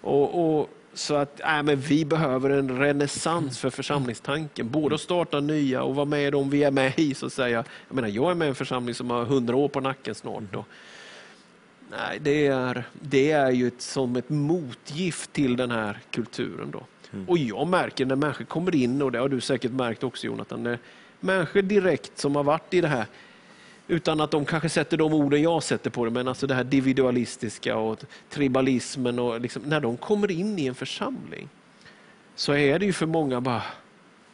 Och, 0.00 0.58
och, 0.58 0.70
så 0.94 1.14
att 1.14 1.40
äh, 1.40 1.62
men 1.62 1.76
vi 1.76 2.04
behöver 2.04 2.50
en 2.50 2.78
renässans 2.78 3.58
för 3.58 3.70
församlingstanken. 3.70 4.70
Både 4.70 4.94
att 4.94 5.00
starta 5.00 5.40
nya 5.40 5.82
och 5.82 5.94
vara 5.94 6.06
med 6.06 6.34
om 6.34 6.50
vi 6.50 6.64
är 6.64 6.70
med 6.70 6.92
i. 6.98 7.14
Så 7.14 7.26
att 7.26 7.32
säga. 7.32 7.64
Jag, 7.88 7.94
menar, 7.94 8.08
jag 8.08 8.30
är 8.30 8.34
med 8.34 8.46
i 8.46 8.48
en 8.48 8.54
församling 8.54 8.94
som 8.94 9.10
har 9.10 9.24
hundra 9.24 9.56
år 9.56 9.68
på 9.68 9.80
nacken 9.80 10.14
snart. 10.14 10.54
Och, 10.54 10.64
Nej, 11.90 12.18
det 12.22 12.46
är, 12.46 12.84
det 13.00 13.30
är 13.30 13.50
ju 13.50 13.66
ett, 13.66 13.82
som 13.82 14.16
ett 14.16 14.28
motgift 14.28 15.32
till 15.32 15.56
den 15.56 15.70
här 15.70 15.98
kulturen. 16.10 16.70
Då. 16.70 16.86
Mm. 17.12 17.28
Och 17.28 17.38
jag 17.38 17.68
märker 17.68 18.06
när 18.06 18.16
människor 18.16 18.44
kommer 18.44 18.74
in, 18.74 19.02
och 19.02 19.12
det 19.12 19.18
har 19.18 19.28
du 19.28 19.40
säkert 19.40 19.72
märkt 19.72 20.04
också 20.04 20.26
Jonathan, 20.26 20.62
när 20.62 20.78
människor 21.20 21.62
direkt 21.62 22.18
som 22.18 22.36
har 22.36 22.44
varit 22.44 22.74
i 22.74 22.80
det 22.80 22.88
här, 22.88 23.06
utan 23.88 24.20
att 24.20 24.30
de 24.30 24.44
kanske 24.44 24.68
sätter 24.68 24.96
de 24.96 25.14
orden 25.14 25.42
jag 25.42 25.62
sätter 25.62 25.90
på 25.90 26.04
det, 26.04 26.10
men 26.10 26.28
alltså 26.28 26.46
det 26.46 26.54
här 26.54 26.62
individualistiska 26.62 27.76
och 27.76 28.04
tribalismen, 28.30 29.18
och 29.18 29.40
liksom, 29.40 29.62
när 29.62 29.80
de 29.80 29.96
kommer 29.96 30.30
in 30.30 30.58
i 30.58 30.66
en 30.66 30.74
församling 30.74 31.48
så 32.34 32.54
är 32.54 32.78
det 32.78 32.86
ju 32.86 32.92
för 32.92 33.06
många 33.06 33.40
bara, 33.40 33.62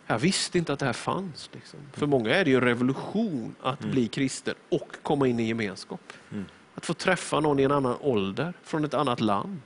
jag 0.06 0.18
visste 0.18 0.58
inte 0.58 0.72
att 0.72 0.78
det 0.78 0.86
här 0.86 0.92
fanns. 0.92 1.50
Liksom. 1.52 1.78
För 1.92 2.06
många 2.06 2.34
är 2.34 2.44
det 2.44 2.50
ju 2.50 2.56
en 2.56 2.62
revolution 2.62 3.54
att 3.62 3.80
mm. 3.80 3.92
bli 3.92 4.08
kristen 4.08 4.54
och 4.68 4.96
komma 5.02 5.26
in 5.26 5.40
i 5.40 5.48
gemenskap. 5.48 6.12
Att 6.74 6.86
få 6.86 6.94
träffa 6.94 7.40
någon 7.40 7.58
i 7.58 7.62
en 7.62 7.72
annan 7.72 7.96
ålder, 8.00 8.52
från 8.62 8.84
ett 8.84 8.94
annat 8.94 9.20
land. 9.20 9.60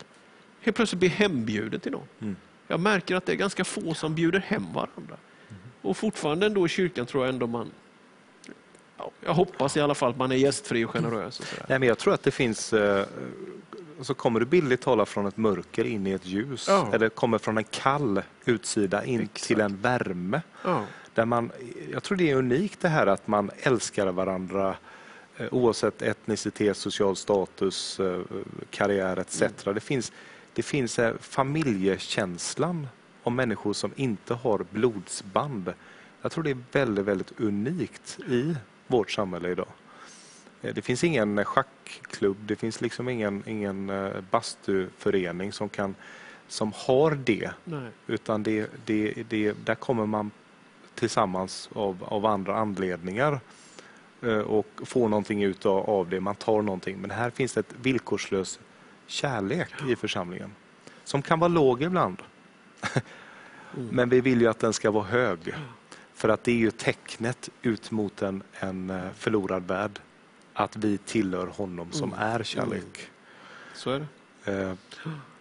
Helt 0.61 0.77
plötsligt 0.77 1.01
bli 1.01 1.09
hembjuden 1.09 1.81
till 1.81 1.92
någon. 1.92 2.09
Mm. 2.21 2.37
Jag 2.66 2.81
märker 2.81 3.16
att 3.16 3.27
det 3.27 3.33
är 3.33 3.37
ganska 3.37 3.64
få 3.64 3.94
som 3.94 4.14
bjuder 4.14 4.40
hem 4.40 4.73
varandra. 4.73 5.16
Mm. 5.49 5.62
Och 5.83 5.97
fortfarande 5.97 6.47
ändå 6.47 6.66
i 6.66 6.68
kyrkan 6.68 7.07
tror 7.07 7.25
jag 7.25 7.35
ändå 7.35 7.47
man 7.47 7.71
jag 9.21 9.35
hoppas 9.35 9.77
i 9.77 9.81
alla 9.81 9.94
fall 9.94 10.11
att 10.11 10.16
man 10.16 10.33
är 10.33 10.37
gästfri 10.37 10.85
och 10.85 10.90
generös. 10.90 11.40
Och 11.40 11.47
Nej, 11.68 11.79
men 11.79 11.88
jag 11.88 11.99
tror 11.99 12.14
att 12.14 12.23
det 12.23 12.31
finns, 12.31 12.73
eh, 12.73 13.07
så 14.01 14.14
kommer 14.14 14.40
du 14.40 14.47
billigt 14.47 14.81
tala 14.81 15.07
från 15.07 15.27
ett 15.27 15.37
mörker 15.37 15.85
in 15.85 16.07
i 16.07 16.11
ett 16.11 16.27
ljus, 16.27 16.66
ja. 16.68 16.90
eller 16.92 17.09
kommer 17.09 17.38
från 17.38 17.59
en 17.59 17.64
kall 17.64 18.23
utsida 18.44 19.05
in 19.05 19.21
Exakt. 19.21 19.44
till 19.44 19.61
en 19.61 19.77
värme. 19.77 20.40
Ja. 20.64 20.85
Där 21.14 21.25
man, 21.25 21.51
jag 21.92 22.03
tror 22.03 22.18
det 22.18 22.31
är 22.31 22.37
unikt 22.37 22.81
det 22.81 22.88
här 22.88 23.07
att 23.07 23.27
man 23.27 23.51
älskar 23.57 24.07
varandra 24.07 24.77
oavsett 25.51 26.03
etnicitet, 26.03 26.77
social 26.77 27.16
status, 27.16 28.01
eh, 28.01 28.20
karriär 28.70 29.16
etc. 29.16 29.42
Mm. 29.42 29.74
Det 29.74 29.81
finns, 29.81 30.12
det 30.53 30.62
finns 30.62 30.98
eh, 30.98 31.14
familjekänslan 31.20 32.88
om 33.22 33.37
människor 33.37 33.72
som 33.72 33.92
inte 33.96 34.35
har 34.35 34.66
blodsband. 34.70 35.72
Jag 36.22 36.33
tror 36.33 36.44
det 36.44 36.51
är 36.51 36.59
väldigt, 36.72 37.05
väldigt 37.05 37.40
unikt 37.40 38.18
i 38.29 38.55
vårt 38.87 39.11
samhälle 39.11 39.48
idag. 39.48 39.68
Det 40.61 40.83
finns 40.83 41.05
ingen 41.05 41.44
schackklubb, 41.44 42.37
det 42.46 42.57
finns 42.57 42.81
liksom 42.81 43.09
ingen, 43.09 43.42
ingen 43.46 43.92
bastuförening 44.31 45.53
som, 45.53 45.68
kan, 45.68 45.94
som 46.48 46.72
har 46.74 47.11
det. 47.11 47.51
Nej. 47.64 47.90
Utan 48.07 48.42
det, 48.42 48.70
det, 48.85 49.14
det, 49.29 49.53
där 49.64 49.74
kommer 49.74 50.07
man 50.07 50.31
tillsammans 50.94 51.68
av, 51.72 52.05
av 52.05 52.27
andra 52.27 52.57
anledningar. 52.57 53.40
Eh, 54.22 54.38
och 54.38 54.66
får 54.85 55.09
någonting 55.09 55.42
ut 55.42 55.66
av 55.66 56.09
det, 56.09 56.20
man 56.20 56.35
tar 56.35 56.62
någonting. 56.62 56.98
Men 57.00 57.11
här 57.11 57.31
finns 57.31 57.52
det 57.52 57.61
ett 57.61 57.74
villkorslös 57.83 58.61
kärlek 59.07 59.68
i 59.88 59.96
församlingen 59.96 60.54
som 61.04 61.22
kan 61.22 61.40
vara 61.40 61.48
låg 61.48 61.83
ibland. 61.83 62.22
Mm. 63.76 63.88
Men 63.90 64.09
vi 64.09 64.20
vill 64.20 64.40
ju 64.40 64.46
att 64.46 64.59
den 64.59 64.72
ska 64.72 64.90
vara 64.90 65.04
hög. 65.04 65.54
För 66.14 66.28
att 66.28 66.44
det 66.44 66.52
är 66.52 66.57
ju 66.57 66.70
tecknet 66.70 67.48
ut 67.62 67.90
mot 67.90 68.22
en, 68.22 68.42
en 68.52 68.90
eh, 68.90 69.11
förlorad 69.16 69.66
värld. 69.66 70.00
Att 70.52 70.76
vi 70.76 70.98
tillhör 70.98 71.46
honom 71.46 71.92
som 71.92 72.12
mm. 72.12 72.24
är 72.24 72.42
kärlek. 72.42 72.83
Mm. 72.83 73.11
Så 73.74 73.90
är 73.90 74.07
det. 74.44 74.52
Eh, 74.52 74.74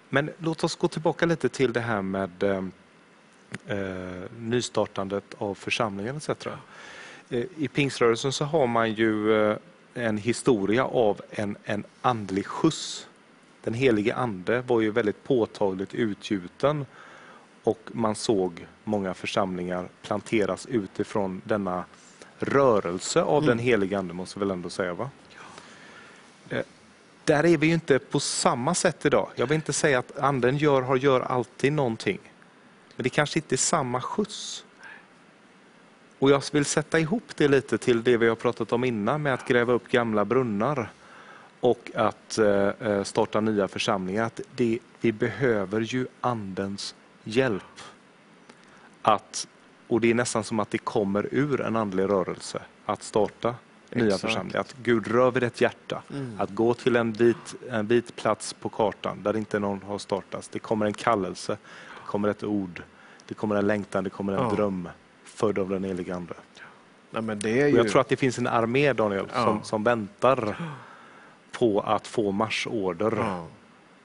men 0.09 0.29
låt 0.37 0.63
oss 0.63 0.75
gå 0.75 0.87
tillbaka 0.87 1.25
lite 1.25 1.49
till 1.49 1.73
det 1.73 1.79
här 1.79 2.01
med 2.01 2.43
eh, 2.43 2.63
nystartandet 4.37 5.35
av 5.37 5.55
församlingen 5.55 6.17
etc. 6.17 6.29
Eh, 7.29 7.43
I 7.57 7.67
pingströrelsen 7.67 8.31
så 8.31 8.45
har 8.45 8.67
man 8.67 8.93
ju 8.93 9.33
eh, 9.49 9.57
en 9.93 10.17
historia 10.17 10.85
av 10.85 11.21
en, 11.29 11.57
en 11.63 11.83
andlig 12.01 12.45
skjuts. 12.45 13.07
Den 13.63 13.73
helige 13.73 14.15
ande 14.15 14.61
var 14.61 14.81
ju 14.81 14.91
väldigt 14.91 15.23
påtagligt 15.23 15.93
utgjuten 15.93 16.85
och 17.63 17.89
man 17.91 18.15
såg 18.15 18.67
många 18.83 19.13
församlingar 19.13 19.87
planteras 20.01 20.65
utifrån 20.65 21.41
denna 21.45 21.85
rörelse 22.39 23.21
av 23.21 23.43
mm. 23.43 23.47
den 23.47 23.59
helige 23.59 23.97
ande, 23.97 24.13
måste 24.13 24.39
väl 24.39 24.51
ändå 24.51 24.69
säga. 24.69 24.93
va? 24.93 25.09
Eh, 26.49 26.63
där 27.23 27.45
är 27.45 27.57
vi 27.57 27.67
ju 27.67 27.73
inte 27.73 27.99
på 27.99 28.19
samma 28.19 28.75
sätt 28.75 29.05
idag. 29.05 29.29
Jag 29.35 29.47
vill 29.47 29.55
inte 29.55 29.73
säga 29.73 29.99
att 29.99 30.17
anden 30.17 30.57
gör, 30.57 30.81
har, 30.81 30.95
gör 30.95 31.21
alltid 31.21 31.73
någonting. 31.73 32.19
Men 32.95 33.03
det 33.03 33.09
kanske 33.09 33.39
inte 33.39 33.55
är 33.55 33.57
samma 33.57 34.01
skjuts. 34.01 34.63
Och 36.19 36.31
jag 36.31 36.43
vill 36.51 36.65
sätta 36.65 36.99
ihop 36.99 37.23
det 37.35 37.47
lite 37.47 37.77
till 37.77 38.03
det 38.03 38.17
vi 38.17 38.27
har 38.27 38.35
pratat 38.35 38.71
om 38.71 38.83
innan 38.83 39.21
med 39.21 39.33
att 39.33 39.47
gräva 39.47 39.73
upp 39.73 39.87
gamla 39.87 40.25
brunnar 40.25 40.89
och 41.59 41.91
att 41.95 42.37
eh, 42.37 42.69
eh, 42.79 43.03
starta 43.03 43.41
nya 43.41 43.67
församlingar. 43.67 44.23
Att 44.23 44.41
det, 44.55 44.79
vi 45.01 45.11
behöver 45.11 45.81
ju 45.81 46.07
andens 46.21 46.95
hjälp. 47.23 47.81
Att, 49.01 49.47
och 49.87 50.01
det 50.01 50.09
är 50.11 50.15
nästan 50.15 50.43
som 50.43 50.59
att 50.59 50.71
det 50.71 50.77
kommer 50.77 51.27
ur 51.31 51.61
en 51.61 51.75
andlig 51.75 52.03
rörelse 52.03 52.61
att 52.85 53.03
starta 53.03 53.55
nya 53.91 54.05
Exakt. 54.05 54.21
församlingar. 54.21 54.59
Att 54.59 54.75
Gud 54.83 55.07
rör 55.07 55.31
vid 55.31 55.43
ett 55.43 55.61
hjärta. 55.61 56.03
Mm. 56.13 56.35
Att 56.39 56.49
gå 56.49 56.73
till 56.73 56.95
en 56.95 57.13
vit, 57.13 57.55
en 57.69 57.87
vit 57.87 58.15
plats 58.15 58.53
på 58.53 58.69
kartan 58.69 59.23
där 59.23 59.37
inte 59.37 59.59
någon 59.59 59.81
har 59.81 59.97
startats. 59.97 60.47
Det 60.47 60.59
kommer 60.59 60.85
en 60.85 60.93
kallelse, 60.93 61.57
det 61.95 62.05
kommer 62.05 62.27
ett 62.27 62.43
ord, 62.43 62.83
det 63.27 63.33
kommer 63.33 63.55
en 63.55 63.67
längtan, 63.67 64.03
det 64.03 64.09
kommer 64.09 64.33
en 64.33 64.43
ja. 64.43 64.55
dröm 64.55 64.89
född 65.37 65.59
av 65.59 65.69
den 65.69 65.83
helige 65.83 66.15
Ande. 66.15 66.33
Är 67.43 67.67
ju... 67.67 67.77
Jag 67.77 67.89
tror 67.89 68.01
att 68.01 68.09
det 68.09 68.17
finns 68.17 68.37
en 68.37 68.47
armé, 68.47 68.93
Daniel, 68.93 69.25
ja. 69.33 69.43
som, 69.43 69.63
som 69.63 69.83
väntar 69.83 70.57
på 71.51 71.81
att 71.81 72.07
få 72.07 72.31
marschorder. 72.31 73.13
Ja. 73.17 73.47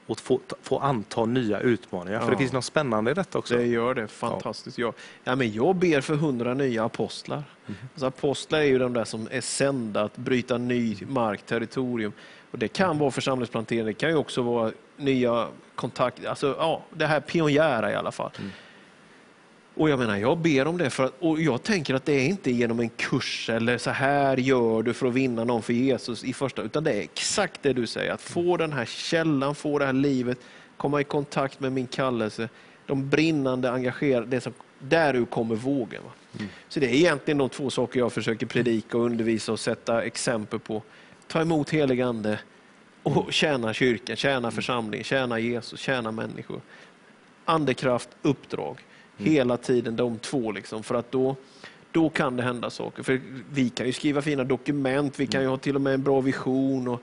och 0.07 0.19
få, 0.19 0.39
få 0.61 0.79
anta 0.79 1.25
nya 1.25 1.59
utmaningar. 1.59 2.19
För 2.19 2.27
Ja. 2.27 2.31
det 2.31 2.37
finns 2.37 2.53
något 2.53 2.65
spännande 2.65 3.11
i 3.11 3.13
detta 3.13 3.39
också. 3.39 3.55
Det 3.55 3.65
gör 3.65 3.93
det. 3.93 4.07
Fantastiskt. 4.07 4.77
Ja. 4.77 4.93
Ja, 5.23 5.35
men 5.35 5.51
jag 5.51 5.75
ber 5.75 6.01
för 6.01 6.15
hundra 6.15 6.53
nya 6.53 6.85
apostlar. 6.85 7.43
Alltså, 7.93 8.05
apostlar 8.05 8.59
är 8.59 8.63
ju 8.63 8.79
de 8.79 8.93
där 8.93 9.05
som 9.05 9.27
är 9.31 9.41
sända 9.41 10.01
att 10.01 10.17
bryta 10.17 10.57
ny 10.57 10.97
mark, 11.07 11.45
territorium. 11.45 12.11
Och 12.51 12.59
det 12.59 12.67
kan 12.67 12.97
vara 12.97 13.11
församlingsplantering, 13.11 13.85
det 13.85 13.93
kan 13.93 14.09
ju 14.09 14.15
också 14.15 14.41
vara 14.41 14.71
nya 14.97 15.47
kontakter. 15.75 16.29
Alltså, 16.29 16.55
ja, 16.59 16.81
det 16.89 17.05
här 17.05 17.19
pionjära 17.19 17.91
i 17.91 17.95
alla 17.95 18.11
fall. 18.11 18.31
Och 19.75 19.89
jag 19.89 19.99
menar, 19.99 20.17
jag 20.17 20.37
ber 20.37 20.67
om 20.67 20.77
det 20.77 20.89
för 20.89 21.03
att, 21.03 21.13
och 21.19 21.41
jag 21.41 21.63
tänker 21.63 21.93
att 21.93 22.05
det 22.05 22.13
är 22.13 22.25
inte 22.25 22.51
genom 22.51 22.79
en 22.79 22.89
kurs 22.89 23.49
eller 23.49 23.77
så 23.77 23.89
här 23.89 24.37
gör 24.37 24.83
du 24.83 24.93
för 24.93 25.07
att 25.07 25.13
vinna 25.13 25.43
någon 25.43 25.61
för 25.61 25.73
Jesus 25.73 26.23
i 26.23 26.33
första, 26.33 26.61
utan 26.61 26.83
det 26.83 26.91
är 26.91 27.01
exakt 27.01 27.63
det 27.63 27.73
du 27.73 27.87
säger, 27.87 28.11
att 28.11 28.21
få 28.21 28.57
den 28.57 28.73
här 28.73 28.85
källan, 28.85 29.55
få 29.55 29.79
det 29.79 29.85
här 29.85 29.93
livet, 29.93 30.37
komma 30.77 31.01
i 31.01 31.03
kontakt 31.03 31.59
med 31.59 31.71
min 31.71 31.87
kallelse, 31.87 32.49
de 32.85 33.09
brinnande, 33.09 33.71
engagerade, 33.71 34.27
det 34.27 34.41
som, 34.41 34.53
där 34.79 35.25
kommer 35.25 35.55
vågen. 35.55 36.01
Va? 36.03 36.11
Så 36.69 36.79
det 36.79 36.85
är 36.85 36.93
egentligen 36.93 37.37
de 37.37 37.49
två 37.49 37.69
saker 37.69 37.99
jag 37.99 38.13
försöker 38.13 38.45
predika 38.45 38.97
och 38.97 39.05
undervisa 39.05 39.51
och 39.51 39.59
sätta 39.59 40.03
exempel 40.03 40.59
på. 40.59 40.81
Ta 41.27 41.41
emot 41.41 41.69
helig 41.69 42.01
ande 42.01 42.39
och 43.03 43.33
tjäna 43.33 43.73
kyrkan, 43.73 44.15
tjäna 44.15 44.51
församlingen, 44.51 45.03
tjäna 45.03 45.39
Jesus, 45.39 45.79
tjäna 45.79 46.11
människor. 46.11 46.61
Andekraft, 47.45 48.09
uppdrag. 48.21 48.77
Hela 49.23 49.57
tiden 49.57 49.95
de 49.95 50.19
två, 50.19 50.51
liksom, 50.51 50.83
för 50.83 50.95
att 50.95 51.11
då, 51.11 51.35
då 51.91 52.09
kan 52.09 52.37
det 52.37 52.43
hända 52.43 52.69
saker. 52.69 53.03
För 53.03 53.21
vi 53.51 53.69
kan 53.69 53.85
ju 53.85 53.93
skriva 53.93 54.21
fina 54.21 54.43
dokument, 54.43 55.19
vi 55.19 55.27
kan 55.27 55.41
ju 55.41 55.47
ha 55.47 55.57
till 55.57 55.75
och 55.75 55.81
med 55.81 55.93
en 55.93 56.03
bra 56.03 56.21
vision. 56.21 56.87
Och 56.87 57.01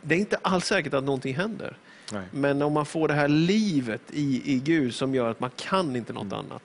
det 0.00 0.14
är 0.14 0.18
inte 0.18 0.36
alls 0.42 0.64
säkert 0.64 0.94
att 0.94 1.04
någonting 1.04 1.34
händer. 1.34 1.76
Nej. 2.12 2.24
Men 2.30 2.62
om 2.62 2.72
man 2.72 2.86
får 2.86 3.08
det 3.08 3.14
här 3.14 3.28
livet 3.28 4.02
i, 4.10 4.52
i 4.54 4.58
Gud 4.58 4.94
som 4.94 5.14
gör 5.14 5.30
att 5.30 5.40
man 5.40 5.50
kan 5.56 5.96
inte 5.96 6.12
något 6.12 6.32
annat, 6.32 6.62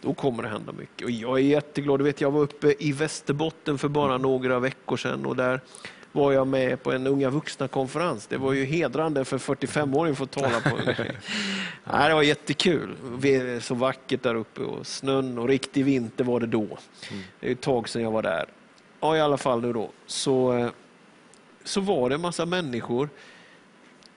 då 0.00 0.14
kommer 0.14 0.42
det 0.42 0.48
hända 0.48 0.72
mycket. 0.72 1.04
Och 1.04 1.10
jag 1.10 1.38
är 1.38 1.42
jätteglad. 1.42 2.00
Du 2.00 2.04
vet, 2.04 2.20
jag 2.20 2.30
var 2.30 2.40
uppe 2.40 2.74
i 2.78 2.92
Västerbotten 2.92 3.78
för 3.78 3.88
bara 3.88 4.18
några 4.18 4.58
veckor 4.58 4.96
sedan 4.96 5.26
och 5.26 5.36
där 5.36 5.60
var 6.16 6.32
jag 6.32 6.46
med 6.46 6.82
på 6.82 6.92
en 6.92 7.06
unga 7.06 7.30
vuxna-konferens. 7.30 8.26
Det 8.26 8.36
var 8.36 8.52
ju 8.52 8.64
hedrande 8.64 9.24
för 9.24 9.38
45-åringen 9.38 10.12
att 10.12 10.18
få 10.18 10.26
tala 10.26 10.60
på. 10.60 10.76
Nej, 11.84 12.08
det 12.08 12.14
var 12.14 12.22
jättekul. 12.22 12.96
Det 13.18 13.36
är 13.36 13.60
så 13.60 13.74
vackert 13.74 14.22
där 14.22 14.34
uppe 14.34 14.60
och 14.60 14.86
snön 14.86 15.38
och 15.38 15.48
riktig 15.48 15.84
vinter 15.84 16.24
var 16.24 16.40
det 16.40 16.46
då. 16.46 16.78
Det 17.40 17.48
är 17.48 17.52
ett 17.52 17.60
tag 17.60 17.88
sedan 17.88 18.02
jag 18.02 18.10
var 18.10 18.22
där. 18.22 18.44
Ja, 19.00 19.16
i 19.16 19.20
alla 19.20 19.36
fall 19.36 19.60
nu 19.60 19.72
då. 19.72 19.90
Så, 20.06 20.52
eh, 20.52 20.68
så 21.64 21.80
var 21.80 22.08
det 22.08 22.14
en 22.14 22.20
massa 22.20 22.46
människor 22.46 23.08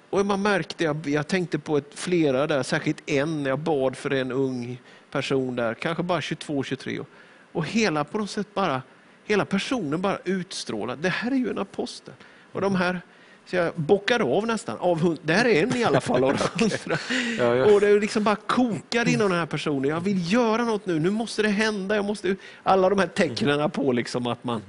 och 0.09 0.25
man 0.25 0.41
märkte, 0.41 0.83
jag, 0.83 1.07
jag 1.07 1.27
tänkte 1.27 1.59
på 1.59 1.77
ett, 1.77 1.99
flera 1.99 2.47
där, 2.47 2.63
särskilt 2.63 3.09
en, 3.09 3.45
jag 3.45 3.59
bad 3.59 3.95
för 3.95 4.13
en 4.13 4.31
ung 4.31 4.81
person 5.11 5.55
där, 5.55 5.73
kanske 5.73 6.03
bara 6.03 6.19
22-23 6.19 6.99
år. 6.99 7.05
Och 7.51 7.65
hela 7.65 8.03
på 8.03 8.17
något 8.17 8.29
sätt 8.29 8.47
bara, 8.53 8.81
hela 9.29 9.45
personen 9.45 10.01
bara 10.01 10.19
utstrålade, 10.25 11.01
det 11.01 11.09
här 11.09 11.31
är 11.31 11.35
ju 11.35 11.49
en 11.49 11.57
apostel. 11.57 12.13
Och 12.51 12.61
de 12.61 12.75
här, 12.75 13.01
så 13.45 13.55
jag 13.55 13.73
bockade 13.75 14.23
av 14.23 14.47
nästan, 14.47 14.77
av 14.77 14.99
hund, 14.99 15.19
det 15.23 15.33
här 15.33 15.45
är 15.45 15.63
en 15.63 15.75
i 15.75 15.83
alla 15.83 16.01
fall 16.01 16.23
av 16.23 16.37
de 16.37 16.63
hundra. 16.63 16.97
Ja, 17.37 17.55
ja. 17.55 17.65
Och 17.65 17.81
det 17.81 17.99
liksom 17.99 18.23
bara 18.23 18.35
kokade 18.35 19.11
inom 19.11 19.29
den 19.29 19.39
här 19.39 19.45
personen, 19.45 19.89
jag 19.89 20.01
vill 20.01 20.33
göra 20.33 20.63
något 20.65 20.85
nu, 20.85 20.99
nu 20.99 21.09
måste 21.09 21.41
det 21.41 21.49
hända, 21.49 21.95
jag 21.95 22.05
måste, 22.05 22.35
alla 22.63 22.89
de 22.89 22.99
här 22.99 23.07
tecknen 23.07 23.71
på 23.71 23.91
liksom 23.91 24.27
att 24.27 24.43
man 24.43 24.61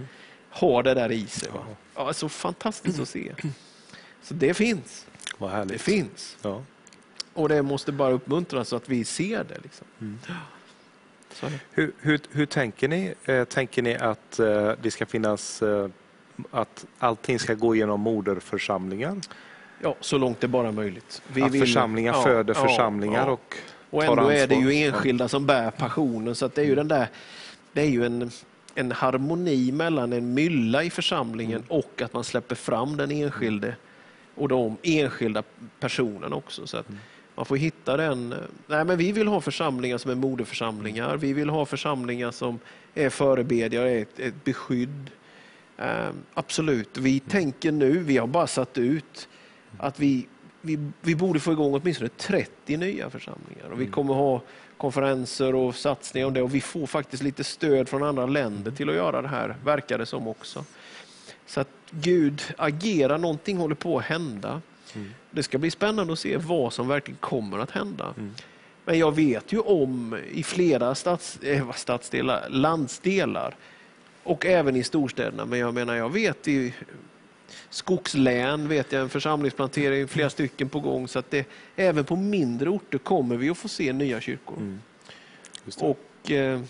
har 0.51 0.83
det 0.83 0.95
där 0.95 1.13
i 1.13 1.27
sig. 1.27 1.49
Va? 1.51 1.61
Ja, 1.95 2.13
så 2.13 2.29
fantastiskt 2.29 3.01
att 3.01 3.09
se. 3.09 3.33
Så 4.23 4.35
det 4.35 4.55
finns. 4.55 5.07
Det 5.67 5.79
finns. 5.79 6.37
Ja. 6.43 6.63
Och 7.33 7.49
det 7.49 7.63
måste 7.63 7.93
bara 7.93 8.13
uppmuntras 8.13 8.69
så 8.69 8.77
att 8.77 8.89
vi 8.89 9.05
ser 9.05 9.45
det. 9.45 9.59
Liksom. 9.63 9.87
Mm. 10.01 10.19
Hur, 11.73 11.93
hur, 12.01 12.21
hur 12.31 12.47
tänker 12.47 12.89
ni? 12.89 13.15
Eh, 13.25 13.45
tänker 13.45 13.83
ni 13.83 13.95
att 13.97 14.39
eh, 14.39 14.73
det 14.83 14.91
ska 14.91 15.07
finnas 15.07 15.63
eh, 15.63 15.89
att 16.51 16.87
allting 16.99 17.39
ska 17.39 17.55
gå 17.55 17.75
genom 17.75 18.01
moderförsamlingar? 18.01 19.17
Ja, 19.83 19.95
så 20.01 20.19
långt 20.19 20.41
det 20.41 20.49
bara 20.49 20.69
är 20.69 20.73
möjligt. 20.73 21.23
Vi 21.33 21.43
att 21.43 21.51
vill- 21.53 21.61
församlingar 21.61 22.13
ja, 22.13 22.23
föder 22.23 22.55
ja, 22.55 22.61
församlingar 22.69 23.27
ja. 23.27 23.33
och 23.33 23.57
Och 23.91 24.03
tar 24.05 24.11
ändå 24.17 24.29
är 24.29 24.47
det 24.47 24.55
ansvar. 24.55 24.71
ju 24.73 24.85
enskilda 24.87 25.29
som 25.29 25.47
bär 25.47 25.71
passionen. 25.71 26.35
Så 26.35 26.47
att 26.47 26.55
det 26.55 26.61
är 26.63 26.67
ju 26.67 26.75
den 26.75 26.89
där, 26.89 27.09
det 27.73 27.81
är 27.81 27.87
ju 27.87 28.07
en, 28.07 28.31
en 28.75 28.93
harmoni 28.93 29.73
mellan 29.73 30.13
en 30.13 30.35
mylla 30.35 30.85
i 30.85 30.91
församlingen 30.91 31.57
Mm. 31.57 31.69
och 31.71 32.03
att 32.03 32.13
man 32.13 32.25
släpper 32.25 32.55
fram 32.55 32.97
den 32.97 33.11
enskilde 33.11 33.75
och 34.35 34.49
de 34.49 34.77
enskilda 34.83 35.43
personerna 35.81 36.37
också. 36.37 36.67
Så 36.67 36.77
att 36.77 36.89
Mm. 36.89 37.01
Man 37.35 37.45
får 37.45 37.57
hitta 37.57 37.97
den. 37.97 38.35
Nej, 38.67 38.85
men 38.85 38.99
vi 38.99 39.13
vill 39.13 39.29
ha 39.29 39.41
församlingar 39.41 39.99
som 39.99 40.11
är 40.11 40.15
moderförsamlingar. 40.15 41.17
Vi 41.17 41.33
vill 41.33 41.49
ha 41.49 41.67
församlingar 41.67 42.31
som 42.31 42.59
är 42.95 43.11
förebedjare, 43.11 43.91
ett, 43.91 44.19
ett 44.19 44.45
beskydd. 44.45 45.11
Ehm, 45.79 46.15
absolut. 46.35 46.99
Vi 46.99 47.21
tänker 47.21 47.73
nu, 47.73 47.99
vi 47.99 48.17
har 48.17 48.27
bara 48.27 48.47
satt 48.47 48.79
ut 48.79 49.29
att 49.79 50.01
vi, 50.01 50.27
vi, 50.61 50.79
vi 51.01 51.15
borde 51.15 51.41
få 51.41 51.53
igång 51.53 51.75
åtminstone 51.75 52.09
30 52.09 52.77
nya 52.77 53.11
församlingar. 53.11 53.71
Och 53.73 53.81
vi 53.81 53.87
kommer 53.87 54.15
ha 54.15 54.43
konferenser 54.77 55.55
och 55.55 55.75
satsningar 55.75 56.27
om 56.27 56.35
det 56.35 56.43
och 56.43 56.55
vi 56.55 56.61
får 56.61 56.87
faktiskt 56.87 57.23
lite 57.23 57.45
stöd 57.45 57.89
från 57.89 58.03
andra 58.03 58.27
länder 58.27 58.71
till 58.71 58.89
att 58.89 58.95
göra 58.95 59.23
det 59.23 59.29
här, 59.29 59.57
verkar 59.65 59.99
det 59.99 60.07
som 60.07 60.29
också. 60.29 60.65
Så 61.47 61.61
att 61.61 61.69
Gud 61.91 62.43
agerar, 62.57 63.19
någonting 63.19 63.57
håller 63.57 63.75
på 63.75 63.99
att 63.99 64.05
hända. 64.05 64.63
Det 65.31 65.43
ska 65.43 65.59
bli 65.59 65.71
spännande 65.71 66.13
att 66.13 66.19
se 66.19 66.37
vad 66.37 66.73
som 66.73 66.89
verkligen 66.89 67.19
kommer 67.19 67.59
att 67.59 67.71
hända. 67.71 68.15
Men 68.85 68.99
jag 68.99 69.15
vet 69.15 69.53
ju 69.53 69.59
om 69.59 70.19
i 70.33 70.43
flera 70.43 70.95
stads, 70.95 71.39
eh, 71.43 71.73
stadsdelar, 71.73 72.49
landsdelar 72.49 73.57
och 74.23 74.47
även 74.47 74.77
i 74.77 74.83
storstäderna. 74.83 75.45
Men 75.45 75.59
jag 75.59 75.75
menar, 75.75 75.95
jag 75.95 76.13
vet 76.13 76.49
i 76.49 76.75
skogslän 77.71 78.69
vet 78.69 78.93
jag 78.93 79.03
en 79.03 79.09
församlingsplantering, 79.09 80.09
flera 80.09 80.31
stycken 80.31 80.69
på 80.69 80.81
gång. 80.81 81.09
Så 81.09 81.19
att 81.19 81.31
det, 81.31 81.47
även 81.77 82.05
på 82.05 82.17
mindre 82.17 82.71
orter 82.71 82.99
kommer 82.99 83.37
vi 83.37 83.51
att 83.51 83.59
få 83.59 83.69
se 83.69 83.93
nya 83.93 84.21
kyrkor. 84.21 84.57
Mm. 84.57 84.81
Och 85.79 86.31
eh, 86.31 86.61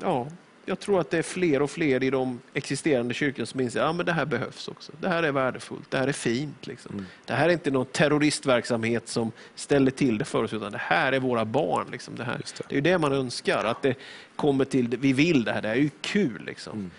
ja, 0.00 0.26
jag 0.68 0.78
tror 0.80 1.00
att 1.00 1.10
det 1.10 1.18
är 1.18 1.22
fler 1.22 1.62
och 1.62 1.70
fler 1.70 2.02
i 2.04 2.10
de 2.10 2.40
existerande 2.54 3.14
kyrkorna 3.14 3.46
som 3.46 3.60
inser 3.60 3.80
att 3.80 3.86
ja, 3.86 3.92
men 3.92 4.06
det 4.06 4.12
här 4.12 4.24
behövs 4.24 4.68
också. 4.68 4.92
Det 5.00 5.08
här 5.08 5.22
är 5.22 5.32
värdefullt, 5.32 5.90
det 5.90 5.98
här 5.98 6.08
är 6.08 6.12
fint. 6.12 6.66
Liksom. 6.66 6.92
Mm. 6.92 7.06
Det 7.24 7.32
här 7.34 7.48
är 7.48 7.52
inte 7.52 7.70
någon 7.70 7.86
terroristverksamhet 7.86 9.08
som 9.08 9.32
ställer 9.54 9.90
till 9.90 10.18
det 10.18 10.24
för 10.24 10.44
oss, 10.44 10.52
utan 10.52 10.72
det 10.72 10.78
här 10.78 11.12
är 11.12 11.20
våra 11.20 11.44
barn. 11.44 11.86
Liksom. 11.92 12.16
Det, 12.16 12.24
här. 12.24 12.36
Det. 12.58 12.64
det 12.68 12.76
är 12.76 12.80
det 12.80 12.98
man 12.98 13.12
önskar, 13.12 13.64
att 13.64 13.82
det 13.82 13.94
kommer 14.36 14.64
till, 14.64 14.96
vi 15.00 15.12
vill 15.12 15.44
det 15.44 15.52
här, 15.52 15.62
det 15.62 15.68
här 15.68 15.74
är 15.76 15.80
ju 15.80 15.90
kul. 16.00 16.42
Liksom. 16.46 16.72
Mm. 16.78 16.90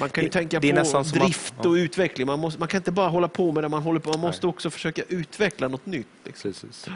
Man 0.00 0.08
kan 0.08 0.22
ju 0.24 0.28
Det- 0.28 0.32
tänka 0.32 0.60
det 0.60 0.72
på 0.72 0.84
som 0.84 1.00
att- 1.00 1.12
drift 1.14 1.54
ja. 1.62 1.68
och 1.68 1.74
utveckling. 1.74 2.26
Man, 2.26 2.38
måste, 2.38 2.58
man 2.58 2.68
kan 2.68 2.78
inte 2.78 2.92
bara 2.92 3.08
hålla 3.08 3.28
på 3.28 3.52
med 3.52 3.64
det 3.64 3.68
man 3.68 3.82
håller 3.82 4.00
på, 4.00 4.10
man 4.10 4.20
måste 4.20 4.46
också 4.46 4.70
försöka 4.70 5.02
utveckla 5.08 5.68
något 5.68 5.86
nytt. 5.86 6.06
Liksom. 6.24 6.52
Precis. 6.52 6.88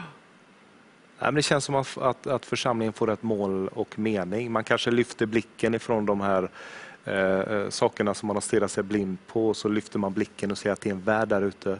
Nej, 1.19 1.27
men 1.27 1.35
det 1.35 1.41
känns 1.41 1.65
som 1.65 1.75
att, 1.75 1.97
att, 1.97 2.27
att 2.27 2.45
församlingen 2.45 2.93
får 2.93 3.11
ett 3.11 3.23
mål 3.23 3.67
och 3.67 3.99
mening. 3.99 4.51
Man 4.51 4.63
kanske 4.63 4.91
lyfter 4.91 5.25
blicken 5.25 5.75
ifrån 5.75 6.05
de 6.05 6.21
här 6.21 6.49
eh, 7.05 7.39
eh, 7.39 7.69
sakerna 7.69 8.13
som 8.13 8.27
man 8.27 8.35
har 8.35 8.41
stirrat 8.41 8.71
sig 8.71 8.83
blind 8.83 9.17
på 9.27 9.47
och 9.47 9.57
så 9.57 9.67
lyfter 9.69 9.99
man 9.99 10.13
blicken 10.13 10.51
och 10.51 10.57
ser 10.57 10.71
att 10.71 10.81
det 10.81 10.89
är 10.89 10.93
en 10.93 11.01
värld 11.01 11.27
där 11.27 11.41
ute 11.41 11.79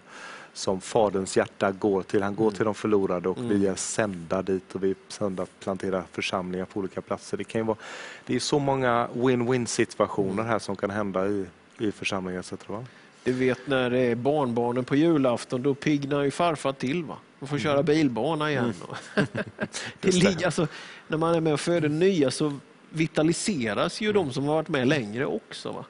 som 0.54 0.82
Faderns 0.82 1.38
hjärta 1.38 1.72
går 1.72 2.04
till. 2.04 2.24
Han 2.24 2.36
går 2.36 2.52
till 2.52 2.66
de 2.66 2.76
förlorade 2.76 3.30
och 3.30 3.38
vi 3.52 3.68
är 3.68 3.76
sända 3.76 4.42
dit 4.42 4.76
och 4.76 4.84
vi 4.84 4.90
är 4.90 4.96
sända 5.08 5.44
att 5.44 5.60
plantera 5.60 6.04
församlingar 6.12 6.66
på 6.66 6.80
olika 6.80 7.02
platser. 7.02 7.38
Det, 7.38 7.44
kan 7.44 7.62
ju 7.62 7.66
vara, 7.66 7.78
det 8.26 8.36
är 8.36 8.40
så 8.40 8.60
många 8.60 9.08
win-win 9.14 9.66
situationer 9.66 10.44
här 10.44 10.60
som 10.60 10.76
kan 10.76 10.90
hända 10.90 11.28
i, 11.28 11.46
i 11.78 11.92
församlingar. 11.92 12.40
etc. 12.40 12.70
va? 12.70 12.86
Du 13.24 13.32
vet 13.32 13.68
när 13.68 13.90
det 13.90 14.00
är 14.00 14.16
barnbarnen 14.16 14.86
på 14.86 14.96
julafton, 14.96 15.64
då 15.64 15.74
piggnar 15.76 16.24
ju 16.24 16.32
farfar 16.32 16.74
till. 16.74 17.04
Va? 17.04 17.18
Man 17.40 17.48
får 17.48 17.60
köra 17.60 17.84
bilbana 17.84 18.52
igen. 18.52 18.74
Just 19.16 19.32
det. 20.02 20.12
ligger, 20.12 20.46
alltså, 20.46 20.68
när 21.08 21.18
man 21.18 21.36
är 21.36 21.42
med 21.42 21.54
och 21.54 21.60
föder 21.60 21.90
nya 21.90 22.32
så 22.32 22.60
vitaliseras 22.90 24.02
ju 24.02 24.14
de 24.14 24.34
som 24.34 24.44
har 24.44 24.56
varit 24.56 24.70
med 24.70 24.88
längre 24.88 25.26
också. 25.26 25.72
Va? 25.72 25.86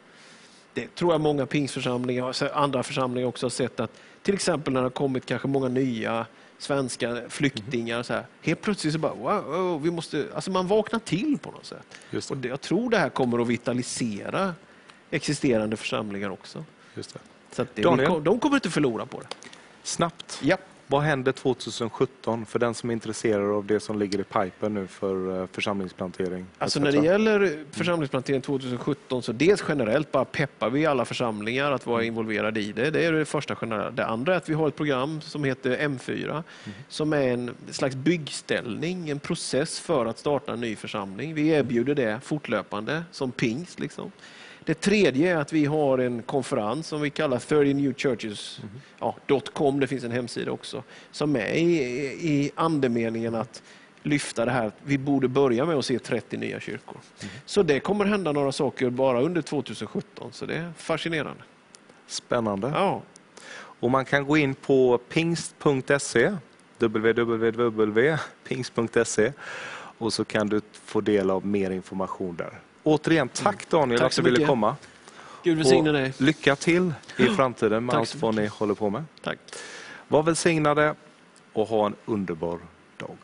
Det 0.73 0.95
tror 0.95 1.13
jag 1.13 1.21
många 1.21 1.45
pingsförsamlingar 1.45 2.53
andra 2.53 2.83
församlingar 2.83 3.27
också 3.27 3.45
har 3.45 3.51
sett 3.51 3.79
att 3.79 3.91
till 4.21 4.33
exempel 4.33 4.73
när 4.73 4.79
det 4.79 4.85
har 4.85 4.89
kommit 4.89 5.25
kanske 5.25 5.47
många 5.47 5.67
nya 5.67 6.25
svenska 6.57 7.21
flyktingar. 7.29 8.03
Så 8.03 8.13
här, 8.13 8.25
helt 8.41 8.61
plötsligt 8.61 8.93
så 8.93 8.99
bara, 8.99 9.13
wow, 9.13 9.43
wow, 9.43 9.81
vi 9.81 9.91
måste, 9.91 10.27
alltså 10.35 10.51
man 10.51 10.67
vaknar 10.67 10.99
till 10.99 11.37
på 11.41 11.51
något 11.51 11.65
sätt. 11.65 11.85
Just 12.11 12.29
det. 12.29 12.35
Och 12.35 12.45
jag 12.45 12.61
tror 12.61 12.89
det 12.89 12.97
här 12.97 13.09
kommer 13.09 13.39
att 13.39 13.47
vitalisera 13.47 14.53
existerande 15.11 15.77
församlingar 15.77 16.29
också. 16.29 16.65
Just 16.95 17.13
det. 17.13 17.19
Så 17.51 17.61
att 17.61 17.75
det, 17.75 17.81
Daniel? 17.81 18.23
de 18.23 18.39
kommer 18.39 18.55
inte 18.55 18.69
förlora 18.69 19.05
på 19.05 19.19
det. 19.19 19.27
Snabbt, 19.83 20.39
Ja. 20.43 20.57
Vad 20.87 21.01
händer 21.01 21.31
2017 21.31 22.45
för 22.45 22.59
den 22.59 22.73
som 22.73 22.89
är 22.89 22.93
intresserad 22.93 23.51
av 23.51 23.65
det 23.65 23.79
som 23.79 23.99
ligger 23.99 24.19
i 24.19 24.23
pipen 24.23 24.73
nu 24.73 24.87
för 24.87 25.41
eh, 25.41 25.47
församlingsplantering? 25.51 26.45
Alltså 26.57 26.79
när 26.79 26.91
det 26.91 26.97
gäller 26.97 27.65
församlingsplantering 27.71 28.41
2017 28.41 29.23
så 29.23 29.31
dels 29.31 29.63
generellt 29.67 30.11
bara 30.11 30.25
peppar 30.25 30.69
vi 30.69 30.85
alla 30.85 31.05
församlingar 31.05 31.71
att 31.71 31.85
vara 31.85 32.03
involverade 32.03 32.61
i 32.61 32.71
det. 32.71 32.89
Det 32.89 33.05
är 33.05 33.11
det 33.11 33.25
första 33.25 33.55
generella. 33.55 33.91
Det 33.91 34.05
andra 34.05 34.33
är 34.33 34.37
att 34.37 34.49
vi 34.49 34.53
har 34.53 34.67
ett 34.67 34.75
program 34.75 35.21
som 35.21 35.43
heter 35.43 35.77
M4 35.77 36.43
som 36.89 37.13
är 37.13 37.27
en 37.27 37.51
slags 37.71 37.95
byggställning, 37.95 39.09
en 39.09 39.19
process 39.19 39.79
för 39.79 40.05
att 40.05 40.19
starta 40.19 40.53
en 40.53 40.61
ny 40.61 40.75
församling. 40.75 41.33
Vi 41.33 41.47
erbjuder 41.47 41.95
det 41.95 42.19
fortlöpande 42.23 43.03
som 43.11 43.31
pingst. 43.31 43.79
Liksom. 43.79 44.11
Det 44.65 44.73
tredje 44.73 45.33
är 45.33 45.37
att 45.37 45.53
vi 45.53 45.65
har 45.65 45.97
en 45.97 46.21
konferens 46.21 46.87
som 46.87 47.01
vi 47.01 47.09
kallar 47.09 47.39
30 47.39 47.73
New 47.73 47.93
Churches. 47.93 48.61
Ja, 48.99 49.15
.com, 49.53 49.79
det 49.79 49.87
finns 49.87 50.03
en 50.03 50.11
hemsida 50.11 50.51
också. 50.51 50.83
Som 51.11 51.35
är 51.35 51.53
i, 51.53 51.71
i 52.21 52.51
andemeningen 52.55 53.35
att 53.35 53.63
lyfta 54.03 54.45
det 54.45 54.51
här. 54.51 54.71
Vi 54.83 54.97
borde 54.97 55.27
börja 55.27 55.65
med 55.65 55.75
att 55.75 55.85
se 55.85 55.99
30 55.99 56.37
nya 56.37 56.59
kyrkor. 56.59 56.97
Så 57.45 57.63
det 57.63 57.79
kommer 57.79 58.05
hända 58.05 58.31
några 58.31 58.51
saker 58.51 58.89
bara 58.89 59.21
under 59.21 59.41
2017. 59.41 60.29
Så 60.31 60.45
det 60.45 60.55
är 60.55 60.73
fascinerande. 60.77 61.43
Spännande. 62.07 62.67
Ja, 62.67 63.01
Och 63.55 63.91
man 63.91 64.05
kan 64.05 64.25
gå 64.25 64.37
in 64.37 64.55
på 64.55 64.97
pingst.se, 64.97 66.35
www.pingst.se 66.79 68.21
och 69.97 70.13
så 70.13 70.25
kan 70.25 70.49
du 70.49 70.61
få 70.71 71.01
del 71.01 71.29
av 71.29 71.45
mer 71.45 71.71
information 71.71 72.35
där. 72.35 72.59
Återigen, 72.83 73.29
tack 73.29 73.69
Daniel 73.69 73.99
Tack 73.99 74.07
att 74.07 74.15
du 74.15 74.21
ville 74.31 74.45
komma. 74.45 74.75
Gud 75.43 75.57
välsigne 75.57 75.91
dig. 75.91 76.13
lycka 76.17 76.55
till 76.55 76.93
i 77.17 77.25
framtiden 77.35 77.85
med 77.85 77.95
allt 77.95 78.15
vad 78.15 78.35
ni 78.35 78.47
håller 78.47 78.73
på 78.73 78.89
med. 78.89 79.03
Tack. 79.23 79.37
Var 80.07 80.23
välsignade 80.23 80.95
och 81.53 81.67
ha 81.67 81.85
en 81.85 81.95
underbar 82.05 82.59
dag. 82.97 83.17